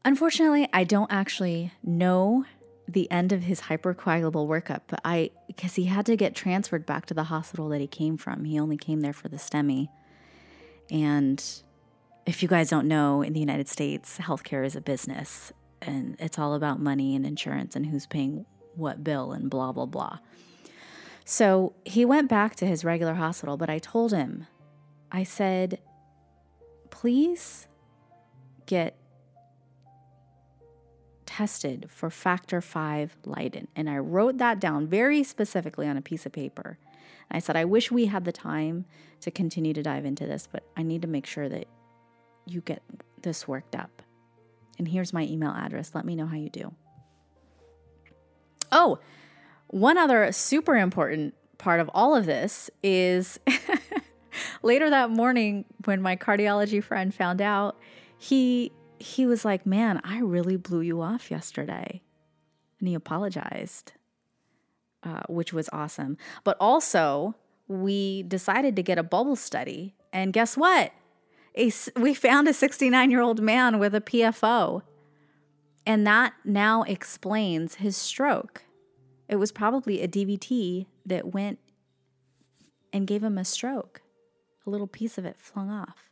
Unfortunately, 0.05 0.69
I 0.73 0.85
don't 0.85 1.13
actually 1.13 1.73
know 1.83 2.45
the 2.89 3.11
end 3.11 3.33
of 3.33 3.43
his 3.43 3.63
hypercoagulable 3.63 4.49
workup, 4.49 4.83
but 4.87 5.01
I 5.05 5.31
because 5.47 5.75
he 5.75 5.85
had 5.85 6.07
to 6.07 6.17
get 6.17 6.35
transferred 6.35 6.87
back 6.87 7.05
to 7.07 7.15
the 7.15 7.25
hospital 7.25 7.69
that 7.69 7.81
he 7.81 7.87
came 7.87 8.17
from. 8.17 8.45
He 8.45 8.59
only 8.59 8.79
came 8.79 9.03
there 9.03 9.13
for 9.13 9.29
the 9.29 9.37
STEMI. 9.37 9.89
And 10.91 11.45
if 12.29 12.43
you 12.43 12.49
guys 12.49 12.69
don't 12.69 12.87
know, 12.87 13.23
in 13.23 13.33
the 13.33 13.41
United 13.41 13.69
States, 13.69 14.19
healthcare 14.19 14.65
is 14.65 14.77
a 14.77 14.83
business 14.83 15.51
and 15.81 16.15
it's 16.19 16.39
all 16.39 16.53
about 16.53 16.79
money 16.79 17.17
and 17.17 17.25
insurance 17.25 17.75
and 17.75 17.87
who's 17.87 18.07
paying 18.07 18.45
what 18.75 19.03
bill 19.03 19.33
and 19.33 19.49
blah, 19.49 19.73
blah, 19.73 19.87
blah. 19.87 20.19
So 21.25 21.73
he 21.87 22.05
went 22.05 22.29
back 22.29 22.55
to 22.57 22.67
his 22.67 22.85
regular 22.85 23.15
hospital, 23.15 23.57
but 23.57 23.71
I 23.71 23.79
told 23.79 24.13
him, 24.13 24.47
I 25.11 25.23
said, 25.23 25.81
please 26.91 27.67
get 28.67 28.95
tested 31.25 31.87
for 31.89 32.11
factor 32.11 32.61
five 32.61 33.17
Leiden. 33.25 33.69
And 33.75 33.89
I 33.89 33.97
wrote 33.97 34.37
that 34.37 34.61
down 34.61 34.87
very 34.87 35.23
specifically 35.23 35.89
on 35.89 35.97
a 35.97 36.03
piece 36.03 36.27
of 36.27 36.33
paper. 36.33 36.77
I 37.31 37.39
said, 37.39 37.57
I 37.57 37.65
wish 37.65 37.91
we 37.91 38.07
had 38.07 38.27
the 38.27 38.33
time 38.33 38.85
to 39.21 39.31
continue 39.31 39.73
to 39.73 39.83
dive 39.83 40.05
into 40.05 40.27
this, 40.27 40.47
but 40.51 40.65
I 40.77 40.83
need 40.83 41.01
to 41.01 41.09
make 41.09 41.25
sure 41.25 41.49
that 41.49 41.67
you 42.51 42.61
get 42.61 42.83
this 43.23 43.47
worked 43.47 43.75
up. 43.75 44.03
And 44.79 44.87
here's 44.87 45.13
my 45.13 45.25
email 45.25 45.51
address. 45.51 45.95
Let 45.95 46.05
me 46.05 46.15
know 46.15 46.27
how 46.27 46.37
you 46.37 46.51
do. 46.51 46.75
Oh, 48.71 48.99
one 49.69 49.99
other 49.99 50.31
super 50.33 50.77
important 50.77 51.35
part 51.59 51.81
of 51.81 51.91
all 51.93 52.15
of 52.15 52.27
this 52.27 52.71
is 52.83 53.41
later 54.63 54.89
that 54.89 55.11
morning 55.11 55.65
when 55.85 56.01
my 56.01 56.17
cardiology 56.17 56.83
friend 56.83 57.15
found 57.15 57.41
out, 57.43 57.79
he 58.17 58.73
he 59.01 59.27
was 59.27 59.45
like, 59.45 59.65
"Man, 59.65 60.01
I 60.05 60.19
really 60.19 60.57
blew 60.57 60.81
you 60.81 61.01
off 61.01 61.31
yesterday." 61.31 62.03
And 62.79 62.89
he 62.89 62.95
apologized. 62.95 63.93
Uh, 65.05 65.23
which 65.29 65.53
was 65.53 65.69
awesome. 65.73 66.17
But 66.43 66.57
also, 66.59 67.37
we 67.69 68.25
decided 68.25 68.75
to 68.75 68.83
get 68.83 68.99
a 68.99 69.05
bubble 69.05 69.37
study. 69.37 69.95
And 70.13 70.33
guess 70.33 70.57
what? 70.57 70.93
A, 71.59 71.73
we 71.97 72.15
found 72.15 72.47
a 72.47 72.55
69 72.55 73.11
year 73.11 73.21
old 73.21 73.43
man 73.43 73.79
with 73.79 73.95
a 73.95 74.01
PFO 74.01 74.83
And 75.85 76.07
that 76.07 76.35
now 76.45 76.85
explains 76.85 77.77
his 77.77 77.97
stroke. 77.97 78.65
It 79.29 79.37
was 79.37 79.53
probably 79.53 80.01
a 80.01 80.09
DVT 80.09 80.87
that 81.05 81.35
went 81.35 81.59
and 82.93 83.07
gave 83.07 83.23
him 83.23 83.37
a 83.37 83.45
stroke. 83.45 84.03
A 84.67 84.71
little 84.71 84.87
piece 84.87 85.19
of 85.19 85.25
it 85.25 85.37
flung 85.39 85.71
off. 85.71 86.11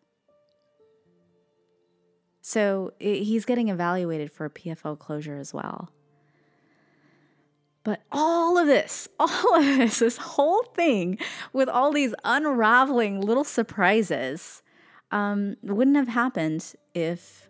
So 2.41 2.93
he's 2.99 3.45
getting 3.45 3.69
evaluated 3.69 4.31
for 4.31 4.45
a 4.45 4.51
PFO 4.51 4.99
closure 4.99 5.37
as 5.37 5.53
well. 5.53 5.91
But 7.85 8.03
all 8.11 8.59
of 8.59 8.67
this, 8.67 9.09
all 9.21 9.55
of 9.57 9.65
this, 9.65 10.01
this 10.01 10.17
whole 10.17 10.63
thing 10.75 11.19
with 11.53 11.69
all 11.69 11.93
these 11.93 12.15
unraveling 12.25 13.21
little 13.21 13.45
surprises 13.45 14.63
um, 15.11 15.57
wouldn't 15.63 15.97
have 15.97 16.09
happened 16.09 16.75
if 16.95 17.49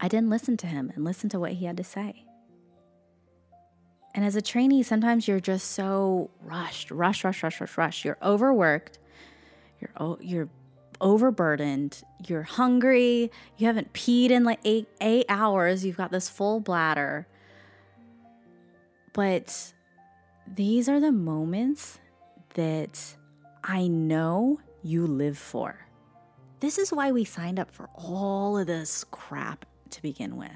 I 0.00 0.08
didn't 0.08 0.30
listen 0.30 0.56
to 0.58 0.66
him 0.66 0.92
and 0.94 1.04
listen 1.04 1.28
to 1.30 1.40
what 1.40 1.52
he 1.52 1.66
had 1.66 1.76
to 1.76 1.84
say. 1.84 2.24
And 4.14 4.24
as 4.24 4.36
a 4.36 4.42
trainee, 4.42 4.82
sometimes 4.82 5.26
you're 5.26 5.40
just 5.40 5.70
so 5.70 6.30
rushed, 6.42 6.90
rush, 6.90 7.24
rush, 7.24 7.42
rush, 7.42 7.60
rush, 7.60 7.78
rush. 7.78 8.04
You're 8.04 8.18
overworked. 8.22 8.98
You're 9.80 10.18
you're 10.20 10.48
overburdened. 11.00 12.02
You're 12.26 12.42
hungry. 12.42 13.30
You 13.56 13.66
haven't 13.66 13.92
peed 13.92 14.30
in 14.30 14.44
like 14.44 14.60
eight 14.64 14.88
eight 15.00 15.26
hours. 15.28 15.84
You've 15.84 15.96
got 15.96 16.10
this 16.10 16.28
full 16.28 16.60
bladder. 16.60 17.26
But 19.14 19.72
these 20.46 20.88
are 20.88 21.00
the 21.00 21.12
moments 21.12 21.98
that 22.54 23.16
I 23.64 23.86
know 23.86 24.60
you 24.82 25.06
live 25.06 25.38
for. 25.38 25.86
This 26.62 26.78
is 26.78 26.92
why 26.92 27.10
we 27.10 27.24
signed 27.24 27.58
up 27.58 27.72
for 27.72 27.90
all 27.96 28.56
of 28.56 28.68
this 28.68 29.02
crap 29.10 29.66
to 29.90 30.00
begin 30.00 30.36
with. 30.36 30.48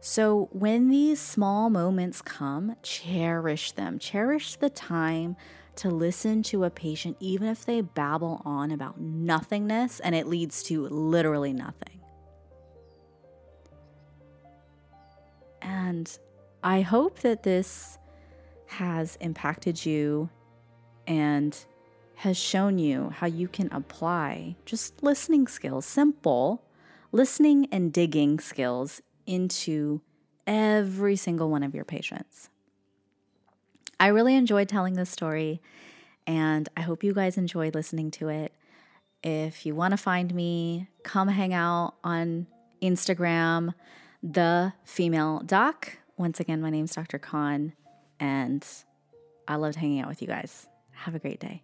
So, 0.00 0.50
when 0.52 0.90
these 0.90 1.18
small 1.18 1.70
moments 1.70 2.20
come, 2.20 2.76
cherish 2.82 3.72
them. 3.72 3.98
Cherish 3.98 4.56
the 4.56 4.68
time 4.68 5.34
to 5.76 5.88
listen 5.88 6.42
to 6.42 6.64
a 6.64 6.70
patient, 6.70 7.16
even 7.20 7.48
if 7.48 7.64
they 7.64 7.80
babble 7.80 8.42
on 8.44 8.70
about 8.70 9.00
nothingness 9.00 9.98
and 10.00 10.14
it 10.14 10.26
leads 10.26 10.62
to 10.64 10.86
literally 10.88 11.54
nothing. 11.54 11.98
And 15.62 16.18
I 16.62 16.82
hope 16.82 17.20
that 17.20 17.44
this 17.44 17.96
has 18.66 19.16
impacted 19.22 19.86
you 19.86 20.28
and 21.06 21.58
has 22.18 22.36
shown 22.36 22.78
you 22.78 23.10
how 23.10 23.26
you 23.28 23.46
can 23.46 23.68
apply 23.72 24.56
just 24.64 25.02
listening 25.04 25.46
skills, 25.46 25.86
simple 25.86 26.64
listening 27.12 27.68
and 27.70 27.92
digging 27.92 28.40
skills 28.40 29.00
into 29.24 30.00
every 30.46 31.14
single 31.14 31.48
one 31.48 31.62
of 31.62 31.74
your 31.76 31.84
patients. 31.84 32.50
I 34.00 34.08
really 34.08 34.34
enjoyed 34.34 34.68
telling 34.68 34.94
this 34.94 35.10
story, 35.10 35.60
and 36.26 36.68
I 36.76 36.80
hope 36.80 37.04
you 37.04 37.14
guys 37.14 37.38
enjoyed 37.38 37.74
listening 37.74 38.10
to 38.12 38.28
it. 38.28 38.52
If 39.22 39.64
you 39.64 39.76
want 39.76 39.92
to 39.92 39.96
find 39.96 40.34
me, 40.34 40.88
come 41.04 41.28
hang 41.28 41.54
out 41.54 41.94
on 42.02 42.48
Instagram, 42.82 43.74
the 44.24 44.72
female 44.84 45.40
doc. 45.46 45.98
Once 46.16 46.40
again, 46.40 46.60
my 46.60 46.70
name's 46.70 46.94
Dr. 46.94 47.18
Khan, 47.18 47.74
and 48.18 48.66
I 49.46 49.54
loved 49.54 49.76
hanging 49.76 50.00
out 50.00 50.08
with 50.08 50.20
you 50.20 50.26
guys. 50.26 50.66
Have 50.92 51.14
a 51.14 51.20
great 51.20 51.38
day. 51.38 51.62